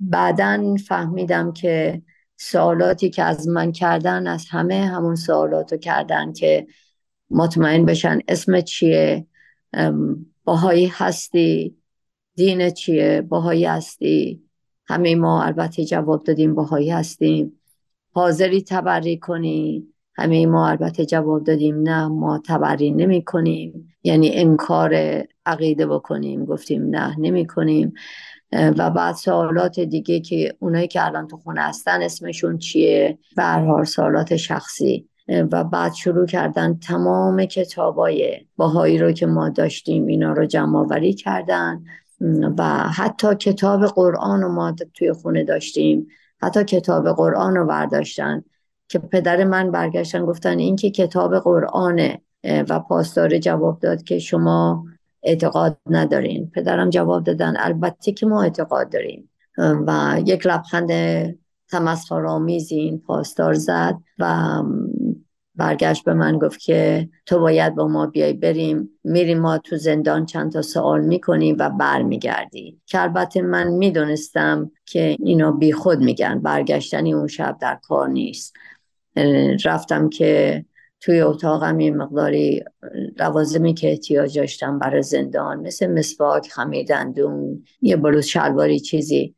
بعدا 0.00 0.76
فهمیدم 0.88 1.52
که 1.52 2.02
سوالاتی 2.36 3.10
که 3.10 3.22
از 3.22 3.48
من 3.48 3.72
کردن 3.72 4.26
از 4.26 4.46
همه 4.50 4.86
همون 4.86 5.14
سوالاتو 5.14 5.76
کردن 5.76 6.32
که 6.32 6.66
مطمئن 7.30 7.84
بشن 7.84 8.18
اسم 8.28 8.60
چیه 8.60 9.26
باهایی 10.44 10.92
هستی 10.92 11.76
دین 12.34 12.70
چیه 12.70 13.20
باهایی 13.20 13.64
هستی. 13.64 14.42
همه 14.86 15.14
ما 15.14 15.42
البته 15.42 15.84
جواب 15.84 16.24
دادیم 16.24 16.54
باهایی 16.54 16.90
هستیم. 16.90 17.60
حاضری 18.12 18.62
تبری 18.62 19.18
کنی. 19.18 19.91
همه 20.14 20.46
ما 20.46 20.68
البته 20.68 21.06
جواب 21.06 21.44
دادیم 21.44 21.82
نه 21.82 22.08
ما 22.08 22.42
تبری 22.46 22.90
نمی 22.90 23.24
کنیم 23.24 23.94
یعنی 24.02 24.30
انکار 24.34 25.22
عقیده 25.46 25.86
بکنیم. 25.86 26.44
گفتیم 26.44 26.82
نه 26.90 27.16
نمی 27.18 27.46
کنیم 27.46 27.92
و 28.52 28.90
بعد 28.90 29.14
سوالات 29.14 29.80
دیگه 29.80 30.20
که 30.20 30.56
اونایی 30.58 30.88
که 30.88 31.06
الان 31.06 31.26
تو 31.26 31.36
خونه 31.36 31.60
هستن 31.60 32.02
اسمشون 32.02 32.58
چیه؟ 32.58 33.18
هر 33.38 33.84
سوالات 33.84 34.36
شخصی. 34.36 35.08
و 35.28 35.64
بعد 35.64 35.92
شروع 35.92 36.26
کردن 36.26 36.78
تمام 36.78 37.44
کتابای 37.44 38.46
باهایی 38.56 38.98
رو 38.98 39.12
که 39.12 39.26
ما 39.26 39.48
داشتیم 39.48 40.06
اینا 40.06 40.32
رو 40.32 40.46
جمع 40.46 40.78
آوری 40.78 41.14
کردن. 41.14 41.84
و 42.58 42.64
حتی 42.78 43.34
کتاب 43.34 43.86
قرآن 43.86 44.42
رو 44.42 44.52
ما 44.52 44.76
توی 44.94 45.12
خونه 45.12 45.44
داشتیم. 45.44 46.06
حتی 46.42 46.64
کتاب 46.64 47.12
قرآن 47.12 47.54
رو 47.54 47.66
برداشتن. 47.66 48.44
که 48.92 48.98
پدر 48.98 49.44
من 49.44 49.70
برگشتن 49.70 50.26
گفتن 50.26 50.58
این 50.58 50.76
که 50.76 50.90
کتاب 50.90 51.38
قرآنه 51.38 52.20
و 52.44 52.80
پاسدار 52.80 53.38
جواب 53.38 53.78
داد 53.78 54.02
که 54.02 54.18
شما 54.18 54.84
اعتقاد 55.22 55.78
ندارین. 55.90 56.50
پدرم 56.54 56.90
جواب 56.90 57.24
دادن 57.24 57.54
البته 57.58 58.12
که 58.12 58.26
ما 58.26 58.42
اعتقاد 58.42 58.92
داریم. 58.92 59.30
و 59.58 60.20
یک 60.24 60.46
لبخند 60.46 60.90
تمسخرآمیزی 61.70 62.74
این 62.74 62.98
پاسدار 62.98 63.54
زد 63.54 63.94
و 64.18 64.62
برگشت 65.54 66.04
به 66.04 66.14
من 66.14 66.38
گفت 66.38 66.60
که 66.60 67.08
تو 67.26 67.38
باید 67.38 67.74
با 67.74 67.88
ما 67.88 68.06
بیای 68.06 68.32
بریم. 68.32 68.90
میریم 69.04 69.40
ما 69.40 69.58
تو 69.58 69.76
زندان 69.76 70.26
چند 70.26 70.52
تا 70.52 70.62
سوال 70.62 71.00
می‌کنیم 71.00 71.56
و 71.58 71.70
برمیگردی. 71.70 72.80
که 72.86 73.02
البته 73.02 73.42
من 73.42 73.68
می‌دونستم 73.68 74.70
که 74.86 75.16
اینا 75.20 75.52
بی 75.52 75.72
خود 75.72 75.98
میگن 75.98 76.38
برگشتنی 76.38 77.14
اون 77.14 77.26
شب 77.26 77.56
در 77.60 77.78
کار 77.82 78.08
نیست. 78.08 78.54
رفتم 79.64 80.08
که 80.08 80.64
توی 81.00 81.20
اتاقم 81.20 81.80
یه 81.80 81.90
مقداری 81.90 82.64
لوازمی 83.18 83.74
که 83.74 83.90
احتیاج 83.90 84.38
داشتم 84.38 84.78
برای 84.78 85.02
زندان 85.02 85.60
مثل 85.60 85.86
مسواک 85.86 86.50
خمیدندون 86.50 87.64
یه 87.80 87.96
بلوز 87.96 88.24
شلواری 88.24 88.80
چیزی 88.80 89.34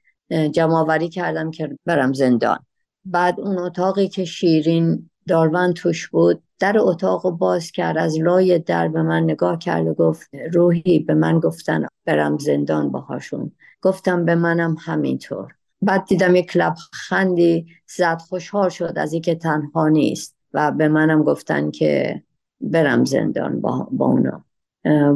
جمعآوری 0.52 1.08
کردم 1.08 1.50
که 1.50 1.78
برم 1.86 2.12
زندان. 2.12 2.58
بعد 3.04 3.40
اون 3.40 3.58
اتاقی 3.58 4.08
که 4.08 4.24
شیرین 4.24 5.10
داروان 5.28 5.72
توش 5.72 6.08
بود 6.08 6.42
در 6.58 6.78
اتاق 6.78 7.30
باز 7.30 7.70
کرد 7.70 7.98
از 7.98 8.18
لای 8.18 8.58
در 8.58 8.88
به 8.88 9.02
من 9.02 9.22
نگاه 9.22 9.58
کرد 9.58 9.86
و 9.86 9.94
گفت 9.94 10.30
روحی 10.52 10.98
به 10.98 11.14
من 11.14 11.40
گفتن 11.40 11.86
برم 12.04 12.38
زندان 12.38 12.90
باهاشون. 12.90 13.52
گفتم 13.82 14.24
به 14.24 14.34
منم 14.34 14.76
همینطور. 14.80 15.54
بعد 15.84 16.04
دیدم 16.04 16.36
یک 16.36 16.56
لب 16.56 16.74
خندی 16.92 17.66
زد 17.86 18.20
خوشحال 18.28 18.68
شد 18.68 18.92
از 18.96 19.12
اینکه 19.12 19.34
تنها 19.34 19.88
نیست 19.88 20.36
و 20.52 20.72
به 20.72 20.88
منم 20.88 21.22
گفتن 21.22 21.70
که 21.70 22.22
برم 22.60 23.04
زندان 23.04 23.60
با, 23.60 23.88
با 23.92 24.06
اونا. 24.06 24.44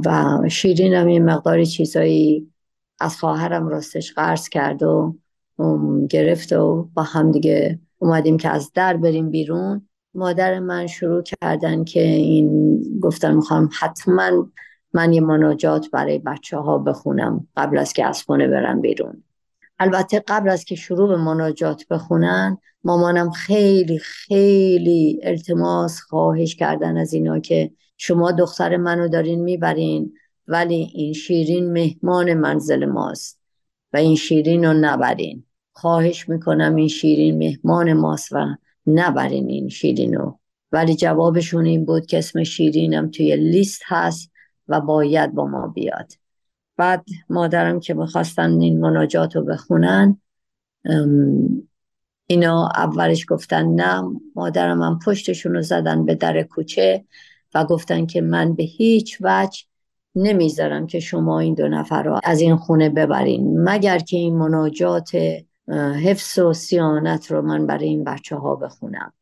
و 0.04 0.38
شیرینم 0.48 1.08
یه 1.08 1.20
مقداری 1.20 1.66
چیزایی 1.66 2.52
از 3.00 3.16
خواهرم 3.16 3.68
راستش 3.68 4.12
قرض 4.12 4.48
کرد 4.48 4.82
و 4.82 5.16
گرفت 6.10 6.52
و 6.52 6.88
با 6.94 7.02
هم 7.02 7.30
دیگه 7.30 7.80
اومدیم 7.98 8.36
که 8.36 8.48
از 8.48 8.72
در 8.72 8.96
بریم 8.96 9.30
بیرون. 9.30 9.88
مادر 10.14 10.58
من 10.58 10.86
شروع 10.86 11.22
کردن 11.22 11.84
که 11.84 12.02
این 12.02 12.80
گفتن 13.00 13.34
می‌خوام 13.34 13.70
حتما 13.80 14.48
من 14.92 15.12
یه 15.12 15.20
مناجات 15.20 15.90
برای 15.90 16.18
بچه 16.18 16.58
ها 16.58 16.78
بخونم 16.78 17.46
قبل 17.56 17.78
از 17.78 17.92
که 17.92 18.06
از 18.06 18.22
خونه 18.22 18.48
برم 18.48 18.80
بیرون. 18.80 19.22
البته 19.78 20.24
قبل 20.28 20.48
از 20.48 20.64
که 20.64 20.74
شروع 20.74 21.08
به 21.08 21.16
مناجات 21.16 21.84
بخونن 21.90 22.58
مامانم 22.84 23.30
خیلی 23.30 23.98
خیلی 23.98 25.20
التماس 25.22 26.00
خواهش 26.00 26.56
کردن 26.56 26.96
از 26.96 27.12
اینا 27.12 27.38
که 27.38 27.70
شما 27.96 28.32
دختر 28.32 28.76
منو 28.76 29.08
دارین 29.08 29.40
می‌برین 29.40 30.14
ولی 30.48 30.90
این 30.94 31.12
شیرین 31.12 31.72
مهمان 31.72 32.34
منزل 32.34 32.84
ماست 32.84 33.40
و 33.92 33.96
این 33.96 34.16
شیرین 34.16 34.64
رو 34.64 34.72
نبرین. 34.72 35.44
خواهش 35.72 36.28
می‌کنم 36.28 36.74
این 36.74 36.88
شیرین 36.88 37.38
مهمان 37.38 37.92
ماست 37.92 38.32
و 38.32 38.46
نبرین 38.86 39.48
این 39.48 39.68
شیرین 39.68 40.14
رو. 40.14 40.38
ولی 40.72 40.96
جوابشون 40.96 41.66
این 41.66 41.84
بود 41.84 42.06
که 42.06 42.18
اسم 42.18 42.42
شیرینم 42.42 43.10
توی 43.10 43.36
لیست 43.36 43.82
هست 43.84 44.30
و 44.68 44.80
باید 44.80 45.34
با 45.34 45.46
ما 45.46 45.66
بیاد. 45.66 46.12
بعد 46.78 47.04
مادرم 47.30 47.80
که 47.80 47.94
می‌خواستن 47.94 48.60
این 48.60 48.80
مناجات 48.80 49.36
رو 49.36 49.44
بخونن 49.44 50.20
اینا 52.26 52.68
اولش 52.76 53.24
گفتن 53.28 53.66
نه 53.66 54.02
مادرم 54.34 54.82
هم 54.82 54.98
پشتشون 55.06 55.54
رو 55.54 55.62
زدن 55.62 56.04
به 56.04 56.14
در 56.14 56.42
کوچه 56.42 57.04
و 57.54 57.64
گفتن 57.64 58.06
که 58.06 58.20
من 58.20 58.54
به 58.54 58.62
هیچ 58.62 59.18
وجه 59.20 59.62
نمی‌ذارم 60.14 60.86
که 60.86 61.00
شما 61.00 61.40
این 61.40 61.54
دو 61.54 61.68
نفر 61.68 62.02
رو 62.02 62.20
از 62.24 62.40
این 62.40 62.56
خونه 62.56 62.88
ببرین. 62.88 63.68
مگر 63.68 63.98
که 63.98 64.16
این 64.16 64.36
مناجات 64.36 65.10
حفظ 66.04 66.38
و 66.38 66.52
سیانت 66.52 67.30
رو 67.30 67.42
من 67.42 67.66
برای 67.66 67.88
این 67.88 68.04
بچه 68.04 68.36
ها 68.36 68.56
بخونم 68.56 69.12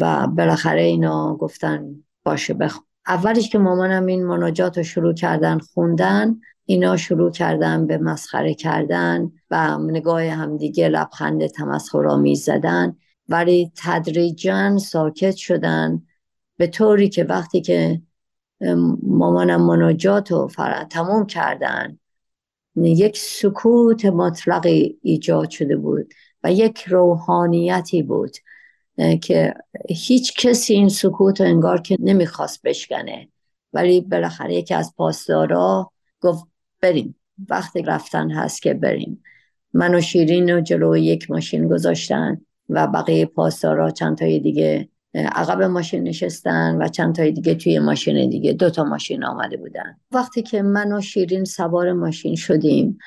و 0.00 0.26
بالاخره 0.26 0.82
اینا 0.82 1.36
گفتن 1.36 2.04
باشه 2.24 2.54
بخون. 2.54 2.84
اولش 3.08 3.48
که 3.48 3.58
مامانم 3.58 4.06
این 4.06 4.26
مناجات 4.26 4.78
رو 4.78 4.84
شروع 4.84 5.14
کردن 5.14 5.58
خوندن 5.58 6.36
اینا 6.64 6.96
شروع 6.96 7.30
کردن 7.30 7.86
به 7.86 7.98
مسخره 7.98 8.54
کردن 8.54 9.32
و 9.50 9.78
نگاه 9.78 10.22
همدیگه 10.22 10.88
لبخند 10.88 11.46
تمسخرآمیز 11.46 12.44
زدن. 12.44 12.96
ولی 13.28 13.72
تدریجا 13.76 14.78
ساکت 14.78 15.36
شدن 15.36 16.02
به 16.56 16.66
طوری 16.66 17.08
که 17.08 17.24
وقتی 17.24 17.60
که 17.60 18.02
مامانم 19.02 19.66
مناجات 19.66 20.32
رو 20.32 20.48
تموم 20.90 21.26
کردن 21.26 21.98
یک 22.76 23.18
سکوت 23.18 24.04
مطلقی 24.04 24.98
ایجاد 25.02 25.50
شده 25.50 25.76
بود 25.76 26.14
و 26.44 26.52
یک 26.52 26.84
روحانیتی 26.84 28.02
بود. 28.02 28.36
که 29.22 29.54
هیچ 29.88 30.34
کسی 30.34 30.74
این 30.74 30.88
سکوت 30.88 31.40
انگار 31.40 31.80
که 31.80 31.96
نمی‌خواست 32.00 32.62
بشکنه. 32.62 33.28
ولی 33.72 34.00
بالاخره 34.00 34.54
یکی 34.54 34.74
از 34.74 34.94
پاسدارا 34.96 35.90
گفت 36.20 36.44
بریم. 36.80 37.16
وقتی 37.50 37.82
رفتن 37.82 38.30
هست 38.30 38.62
که 38.62 38.74
بریم. 38.74 39.22
من 39.74 39.94
و 39.94 40.00
شیرین 40.00 40.50
رو 40.50 40.60
جلو 40.60 40.96
یک 40.96 41.30
ماشین 41.30 41.68
گذاشتن 41.68 42.40
و 42.68 42.86
بقیه 42.86 43.26
پاسدارا 43.26 43.90
چند 43.90 44.18
تای 44.18 44.38
دیگه 44.38 44.88
عقب 45.14 45.62
ماشین 45.62 46.02
نشستن 46.02 46.76
و 46.82 46.88
چند 46.88 47.14
تای 47.14 47.32
دیگه 47.32 47.54
توی 47.54 47.78
ماشین 47.78 48.30
دیگه. 48.30 48.52
دو 48.52 48.70
تا 48.70 48.84
ماشین 48.84 49.24
آمده 49.24 49.56
بودن. 49.56 49.96
وقتی 50.12 50.42
که 50.42 50.62
من 50.62 50.92
و 50.92 51.00
شیرین 51.00 51.44
سوار 51.44 51.92
ماشین 51.92 52.34
شدیم 52.34 52.98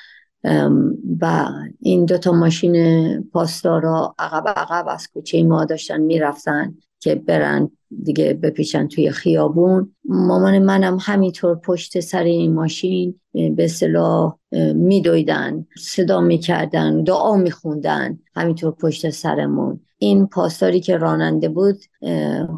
و 1.20 1.48
این 1.80 2.04
دوتا 2.04 2.32
ماشین 2.32 3.22
پاسدارا 3.22 4.14
عقب 4.18 4.48
عقب 4.48 4.84
از 4.88 5.08
کوچه 5.08 5.42
ما 5.42 5.64
داشتن 5.64 6.00
می‌رفتن 6.00 6.74
که 7.00 7.14
برن 7.14 7.70
دیگه 8.02 8.34
بپیچن 8.34 8.88
توی 8.88 9.10
خیابون. 9.10 9.94
مامان 10.04 10.58
منم 10.58 10.98
همینطور 11.00 11.54
پشت 11.54 12.00
سر 12.00 12.22
این 12.22 12.54
ماشین 12.54 13.20
به 13.32 13.68
صلاح 13.68 14.38
میدویدن 14.74 15.66
صدا 15.76 16.20
می‌کردن 16.20 17.02
دعا 17.02 17.36
میخوندن 17.36 18.18
همینطور 18.34 18.72
پشت 18.72 19.10
سرمون. 19.10 19.80
این 19.98 20.26
پاسداری 20.26 20.80
که 20.80 20.96
راننده 20.96 21.48
بود 21.48 21.80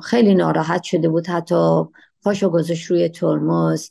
خیلی 0.02 0.34
ناراحت 0.34 0.82
شده 0.82 1.08
بود. 1.08 1.26
حتی 1.26 1.82
پاشو 2.22 2.50
گذاشت 2.50 2.86
روی 2.86 3.08
ترمز 3.08 3.90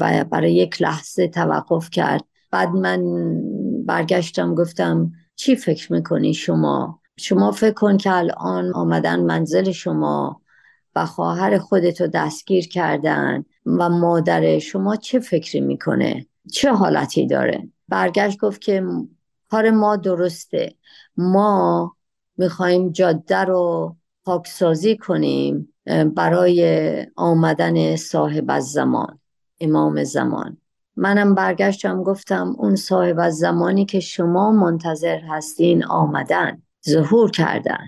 و 0.00 0.24
برای 0.30 0.54
یک 0.54 0.82
لحظه 0.82 1.28
توقف 1.28 1.90
کرد. 1.90 2.24
بعد 2.56 2.68
من 2.68 3.02
برگشتم 3.86 4.54
گفتم 4.54 5.12
چی 5.34 5.56
فکر 5.56 5.92
می‌کنی 5.92 6.34
شما؟ 6.34 7.00
شما 7.16 7.52
فکر 7.52 7.72
کن 7.72 7.96
که 7.96 8.12
الان 8.12 8.74
آمدن 8.74 9.20
منزل 9.20 9.72
شما 9.72 10.40
و 10.94 11.06
خواهر 11.06 11.58
خودتو 11.58 12.06
دستگیر 12.06 12.68
کردن 12.68 13.44
و 13.66 13.88
مادر 13.88 14.58
شما 14.58 14.96
چه 14.96 15.18
فکری 15.18 15.60
می‌کنه؟ 15.60 16.26
چه 16.52 16.72
حالتی 16.72 17.26
داره؟ 17.26 17.68
برگشت 17.88 18.38
گفت 18.38 18.60
که 18.60 18.82
کار 19.50 19.70
ما 19.70 19.96
درسته. 19.96 20.74
ما 21.16 21.92
می‌خوایم 22.36 22.92
جاده 22.92 23.38
رو 23.38 23.96
پاکسازی 24.24 24.96
کنیم 24.96 25.74
برای 26.14 27.06
آمدن 27.16 27.96
صاحب 27.96 28.44
از 28.48 28.72
زمان 28.72 29.20
امام 29.60 30.04
زمان. 30.04 30.56
منم 30.96 31.34
برگشتم 31.34 32.02
گفتم 32.02 32.54
اون 32.58 32.76
صاحب 32.76 33.18
از 33.18 33.36
زمانی 33.36 33.84
که 33.84 34.00
شما 34.00 34.52
منتظر 34.52 35.18
هستین 35.28 35.84
آمدن 35.84 36.62
ظهور 36.88 37.30
کردن. 37.30 37.86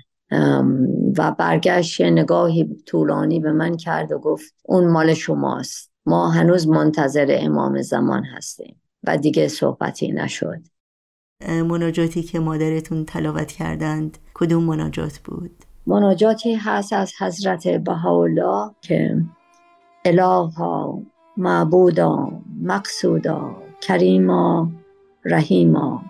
و 1.18 1.34
برگشت 1.38 2.00
نگاهی 2.00 2.76
طولانی 2.86 3.40
به 3.40 3.52
من 3.52 3.76
کرد 3.76 4.12
و 4.12 4.18
گفت 4.18 4.54
اون 4.64 4.90
مال 4.90 5.14
شماست. 5.14 5.92
ما 6.06 6.30
هنوز 6.30 6.68
منتظر 6.68 7.36
امام 7.40 7.82
زمان 7.82 8.24
هستیم 8.24 8.82
و 9.04 9.16
دیگه 9.16 9.48
صحبتی 9.48 10.12
نشد. 10.12 10.60
مناجاتی 11.48 12.22
که 12.22 12.38
مادرتون 12.38 13.04
تلاوت 13.04 13.52
کردند 13.52 14.18
کدوم 14.34 14.64
مناجات 14.64 15.18
بود؟ 15.18 15.50
مناجاتی 15.86 16.54
هست 16.54 16.92
از 16.92 17.12
حضرت 17.20 17.68
بهاءالله 17.68 18.70
که 18.80 19.16
الها 20.04 21.02
معبودا 21.40 22.30
مقصودا 22.62 23.56
کریما 23.80 24.68
رحیما. 25.24 26.02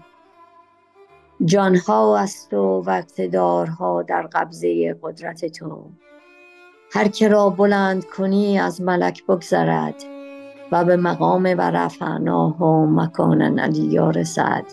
جانها 1.45 2.19
است 2.19 2.55
و 2.55 2.85
اقتدارها 2.89 4.03
در 4.03 4.23
قبضه 4.23 4.97
قدرت 5.03 5.45
تو. 5.45 5.91
هر 6.93 7.09
که 7.09 7.29
را 7.29 7.51
بلند 7.51 8.05
کنی 8.05 8.59
از 8.59 8.81
ملک 8.81 9.27
بگذرد 9.27 9.95
و 10.73 10.85
به 10.85 10.97
مقام 10.97 11.43
و 11.43 11.61
رفعناه 11.61 12.63
و 12.63 12.87
مکان 12.87 13.59
علی 13.59 13.99
رسد. 13.99 14.65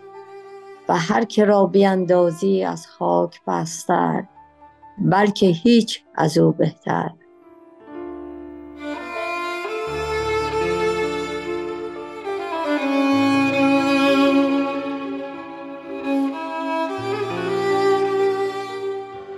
و 0.89 0.97
هر 0.97 1.25
که 1.25 1.45
را 1.45 1.65
بیاندازی 1.65 2.63
از 2.63 2.87
خاک 2.87 3.41
بستر 3.47 4.23
بلکه 4.97 5.45
هیچ 5.45 6.03
از 6.15 6.37
او 6.37 6.51
بهتر. 6.51 7.09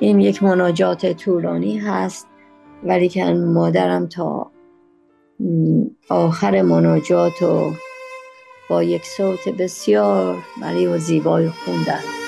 این 0.08 0.20
یک 0.20 0.44
مناجات 0.44 1.06
طولانی 1.14 1.78
هست 1.78 2.28
ولی 2.84 3.10
که 3.10 3.26
مادرم 3.34 4.08
تا 4.08 4.52
آخر 6.10 6.62
مناجات 6.62 7.42
و 7.42 7.72
با 8.70 8.84
یک 8.84 9.06
صوت 9.06 9.50
بسیار 9.50 10.36
ملی 10.62 10.88
و 10.88 10.98
زیبای 10.98 11.50
خوندن. 11.50 12.27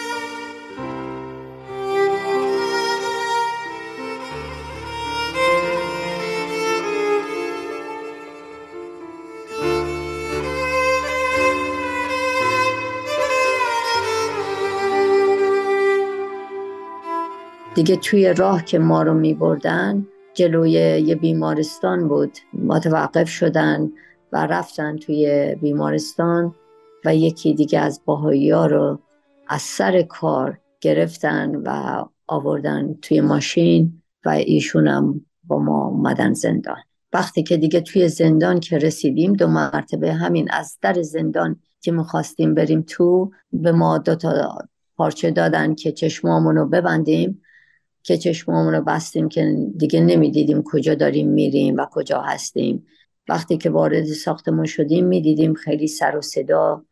دیگه 17.80 17.96
توی 17.96 18.34
راه 18.34 18.66
که 18.66 18.80
ما 18.80 19.04
رو 19.04 19.14
می 19.14 19.34
بردن 19.34 20.08
جلوی 20.34 20.72
یه 20.72 21.16
بیمارستان 21.16 22.08
بود. 22.08 22.38
متوقف 22.54 23.30
شدن 23.30 23.92
و 24.32 24.46
رفتن 24.46 24.98
توی 24.98 25.56
بیمارستان 25.62 26.56
و 27.06 27.16
یکی 27.16 27.54
دیگه 27.54 27.80
از 27.80 28.02
باهایی 28.06 28.52
ها 28.52 28.66
رو 28.66 29.00
از 29.48 29.62
سر 29.62 30.02
کار 30.02 30.60
گرفتن 30.82 31.56
و 31.56 32.04
آوردن 32.28 32.94
توی 33.02 33.22
ماشین 33.22 34.02
و 34.26 34.30
ایشون 34.30 34.88
هم 34.88 35.26
با 35.44 35.60
ما 35.60 35.88
اومدن 35.88 36.34
زندان. 36.34 36.80
وقتی 37.14 37.44
که 37.44 37.58
دیگه 37.58 37.82
توی 37.82 38.10
زندان 38.10 38.60
که 38.60 38.78
رسیدیم 38.78 39.34
دو 39.34 39.48
مرتبه 39.48 40.14
همین 40.14 40.52
از 40.52 40.78
در 40.82 41.02
زندان 41.02 41.60
که 41.82 41.92
می‌خواستیم 41.92 42.56
بریم 42.56 42.82
تو 42.82 43.32
به 43.54 43.72
ما 43.72 43.98
دو 43.98 44.16
تا 44.16 44.58
پارچه 44.98 45.32
دادن 45.32 45.76
که 45.76 45.92
چشمامون 45.92 46.70
ببندیم. 46.70 47.42
که 48.10 48.18
چشمامون 48.18 48.74
رو 48.74 48.82
بستیم 48.82 49.30
که 49.30 49.56
دیگه 49.78 50.02
نمی‌دیدیم 50.02 50.64
کجا 50.66 50.96
داریم 50.96 51.30
میریم 51.30 51.76
و 51.78 51.86
کجا 51.92 52.22
هستیم. 52.22 52.86
وقتی 53.28 53.58
که 53.58 53.70
وارد 53.70 54.06
ساختمون 54.06 54.66
شدیم 54.66 55.06
می‌دیدیم 55.06 55.54
خیلی 55.54 55.88
سر 55.88 56.18
و 56.18 56.22
صدا 56.22 56.84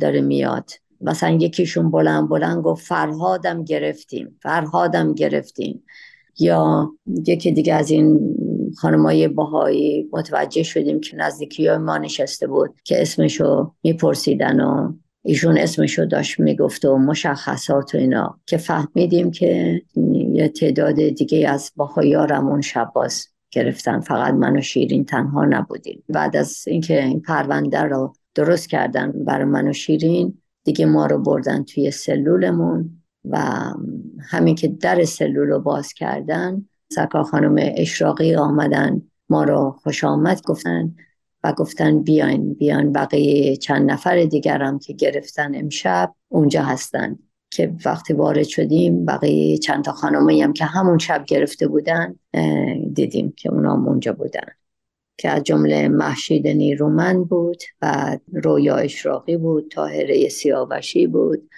داره 0.00 0.20
میاد. 0.20 0.70
مثلا 1.00 1.30
یکیشون 1.30 1.90
بلند 1.90 2.28
بلند 2.28 2.62
گفت 2.62 2.86
فرهادم 2.86 3.64
گرفتیم 3.64 4.38
فرهادم 4.42 5.14
گرفتیم. 5.14 5.82
یا 6.38 6.90
یکی 7.26 7.52
دیگه 7.52 7.74
از 7.74 7.90
این 7.90 8.36
خانمای 8.76 9.28
باهایی 9.28 10.08
متوجه 10.12 10.62
شدیم 10.62 11.00
که 11.00 11.16
نزدیکی 11.16 11.70
ما 11.70 11.98
نشسته 11.98 12.46
بود 12.46 12.70
که 12.84 13.02
اسمشو 13.02 13.72
میپرسیدن 13.82 14.60
و 14.60 14.92
ایشون 15.22 15.58
اسمشو 15.58 16.04
داشت 16.04 16.40
می‌گفت 16.40 16.84
و 16.84 16.96
مشخصات 16.98 17.94
و 17.94 17.98
اینا. 17.98 18.38
که 18.46 18.56
فهمیدیم 18.56 19.30
که 19.30 19.82
یه 20.36 20.48
تعداد 20.48 20.94
دیگه 20.94 21.48
از 21.48 21.72
باهایارم 21.76 22.46
اون 22.48 22.60
شب 22.60 22.90
باز 22.94 23.28
گرفتن. 23.50 24.00
فقط 24.00 24.34
من 24.34 24.56
و 24.56 24.60
شیرین 24.60 25.04
تنها 25.04 25.44
نبودیم. 25.44 26.02
بعد 26.08 26.36
از 26.36 26.64
اینکه 26.66 27.04
این 27.04 27.20
پرونده 27.20 27.82
رو 27.82 28.12
درست 28.34 28.68
کردن 28.68 29.12
برای 29.24 29.44
من 29.44 29.68
و 29.68 29.72
شیرین 29.72 30.38
دیگه 30.64 30.86
ما 30.86 31.06
رو 31.06 31.18
بردن 31.18 31.64
توی 31.64 31.90
سلولمون 31.90 33.02
و 33.24 33.38
همین 34.20 34.54
که 34.54 34.68
در 34.68 35.04
سلول 35.04 35.48
رو 35.48 35.60
باز 35.60 35.92
کردن 35.92 36.66
سکا 36.92 37.22
خانم 37.22 37.72
اشراقی 37.76 38.34
آمدن 38.34 39.02
ما 39.28 39.44
رو 39.44 39.76
خوش 39.82 40.04
آمد 40.04 40.42
گفتن 40.42 40.94
و 41.44 41.52
گفتن 41.52 42.02
بیاین 42.02 42.54
بیاین 42.54 42.92
بقیه 42.92 43.56
چند 43.56 43.90
نفر 43.90 44.24
دیگرم 44.24 44.78
که 44.78 44.92
گرفتن 44.92 45.54
امشب 45.54 46.14
اونجا 46.28 46.62
هستن. 46.62 47.18
که 47.56 47.72
وقتی 47.84 48.12
وارد 48.12 48.42
شدیم 48.42 49.04
بقیه 49.04 49.58
چند 49.58 49.84
تا 49.84 49.92
خانمایی 49.92 50.42
هم 50.42 50.52
که 50.52 50.64
همون 50.64 50.98
شب 50.98 51.24
گرفته 51.24 51.68
بودن 51.68 52.14
دیدیم 52.92 53.32
که 53.36 53.52
اونا 53.52 53.74
اونجا 53.74 54.12
بودن. 54.12 54.48
که 55.18 55.30
از 55.30 55.42
جمله 55.42 55.88
محشید 55.88 56.48
نیرومند 56.48 57.28
بود 57.28 57.62
و 57.82 58.18
رویا 58.32 58.76
اشراقی 58.76 59.36
بود 59.36 59.68
تاهره 59.70 60.28
سیاوشی 60.28 61.06
بود 61.06 61.50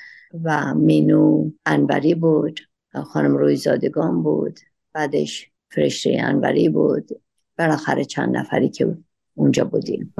و 0.44 0.74
مینو 0.74 1.50
انوری 1.66 2.14
بود 2.14 2.60
خانم 3.04 3.36
روی 3.36 3.56
زادگان 3.56 4.22
بود 4.22 4.60
بعدش 4.92 5.50
فرشته 5.70 6.16
انوری 6.20 6.68
بود. 6.68 7.08
بالاخره 7.58 8.04
چند 8.04 8.36
نفری 8.36 8.68
که 8.68 8.96
اونجا 9.34 9.64
بودیم. 9.64 10.14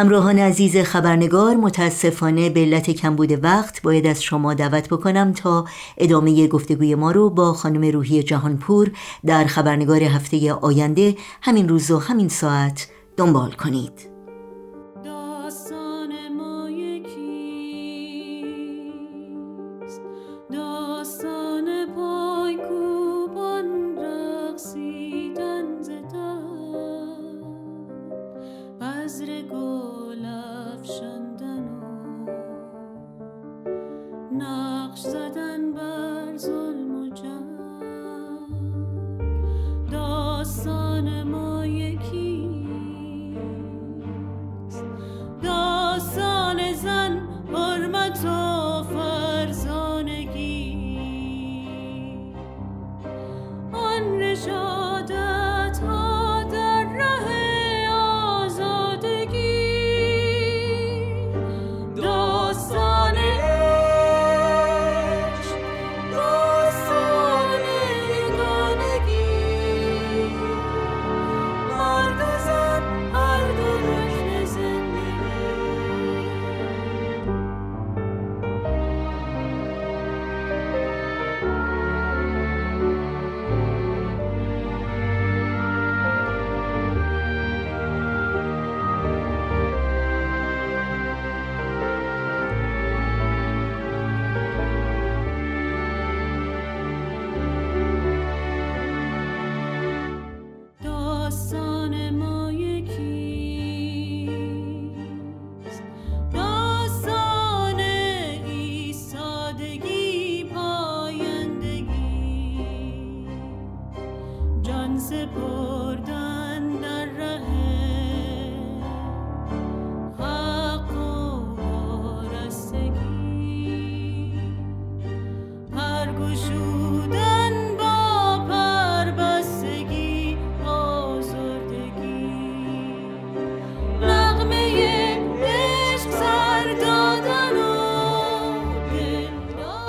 همراهان 0.00 0.38
عزیز 0.38 0.76
خبرنگار 0.76 1.56
متاسفانه 1.56 2.50
به 2.50 2.60
علت 2.60 2.90
کمبود 2.90 3.44
وقت 3.44 3.82
باید 3.82 4.06
از 4.06 4.22
شما 4.22 4.54
دعوت 4.54 4.88
بکنم 4.88 5.32
تا 5.32 5.64
ادامه 5.98 6.46
گفتگوی 6.46 6.94
ما 6.94 7.10
رو 7.10 7.30
با 7.30 7.52
خانم 7.52 7.92
روحی 7.92 8.22
جهانپور 8.22 8.90
در 9.26 9.44
خبرنگار 9.44 10.02
هفته 10.02 10.52
آینده 10.52 11.16
همین 11.42 11.68
روز 11.68 11.90
و 11.90 11.98
همین 11.98 12.28
ساعت 12.28 12.88
دنبال 13.16 13.52
کنید. 13.52 14.09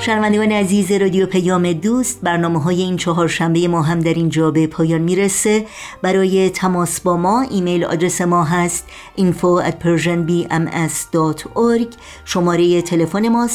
شنوندگان 0.06 0.52
عزیز 0.52 0.92
رادیو 0.92 1.26
پیام 1.26 1.74
دوست 1.74 2.22
برنامه 2.22 2.62
های 2.62 2.82
این 2.82 2.98
چهار 2.98 3.28
شنبه 3.28 3.68
ما 3.68 3.82
هم 3.82 4.00
در 4.00 4.14
اینجا 4.14 4.52
به 4.52 4.68
پایان 4.68 5.02
می‌رسه. 5.02 5.66
برای 6.02 6.50
تماس 6.50 7.02
با 7.02 7.18
ما 7.18 7.42
ایمیل 7.42 7.84
آدرس 7.84 8.22
ما 8.22 8.44
هست 8.44 8.88
info 9.18 9.64
at 9.66 9.74
persianbms.org 9.84 11.96
شماره 12.26 12.82
تلفن 12.82 13.30
ما 13.30 13.50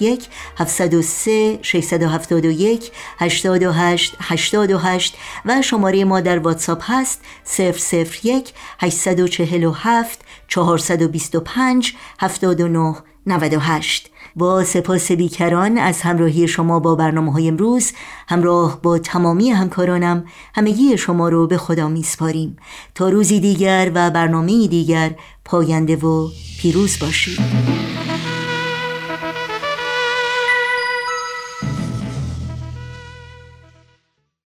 001 0.00 0.28
703 0.58 1.58
671 1.62 2.92
828 3.18 4.14
828 4.20 5.16
و 5.44 5.62
شماره 5.62 6.04
ما 6.04 6.20
در 6.20 6.38
واتساپ 6.38 6.82
هست 6.82 7.20
001 8.22 8.52
847 8.80 10.20
425 10.48 11.94
79 12.20 12.94
98 13.26 14.10
با 14.36 14.64
سپاس 14.64 15.12
بیکران 15.12 15.78
از 15.78 16.02
همراهی 16.02 16.48
شما 16.48 16.80
با 16.80 16.94
برنامه 16.94 17.32
های 17.32 17.48
امروز 17.48 17.92
همراه 18.28 18.82
با 18.82 18.98
تمامی 18.98 19.50
همکارانم 19.50 20.24
همگی 20.54 20.98
شما 20.98 21.28
رو 21.28 21.46
به 21.46 21.56
خدا 21.58 21.88
میسپاریم. 21.88 22.56
تا 22.94 23.08
روزی 23.08 23.40
دیگر 23.40 23.92
و 23.94 24.10
برنامه 24.10 24.66
دیگر 24.66 25.14
پاینده 25.44 25.96
و 25.96 26.28
پیروز 26.60 26.98
باشید. 26.98 27.38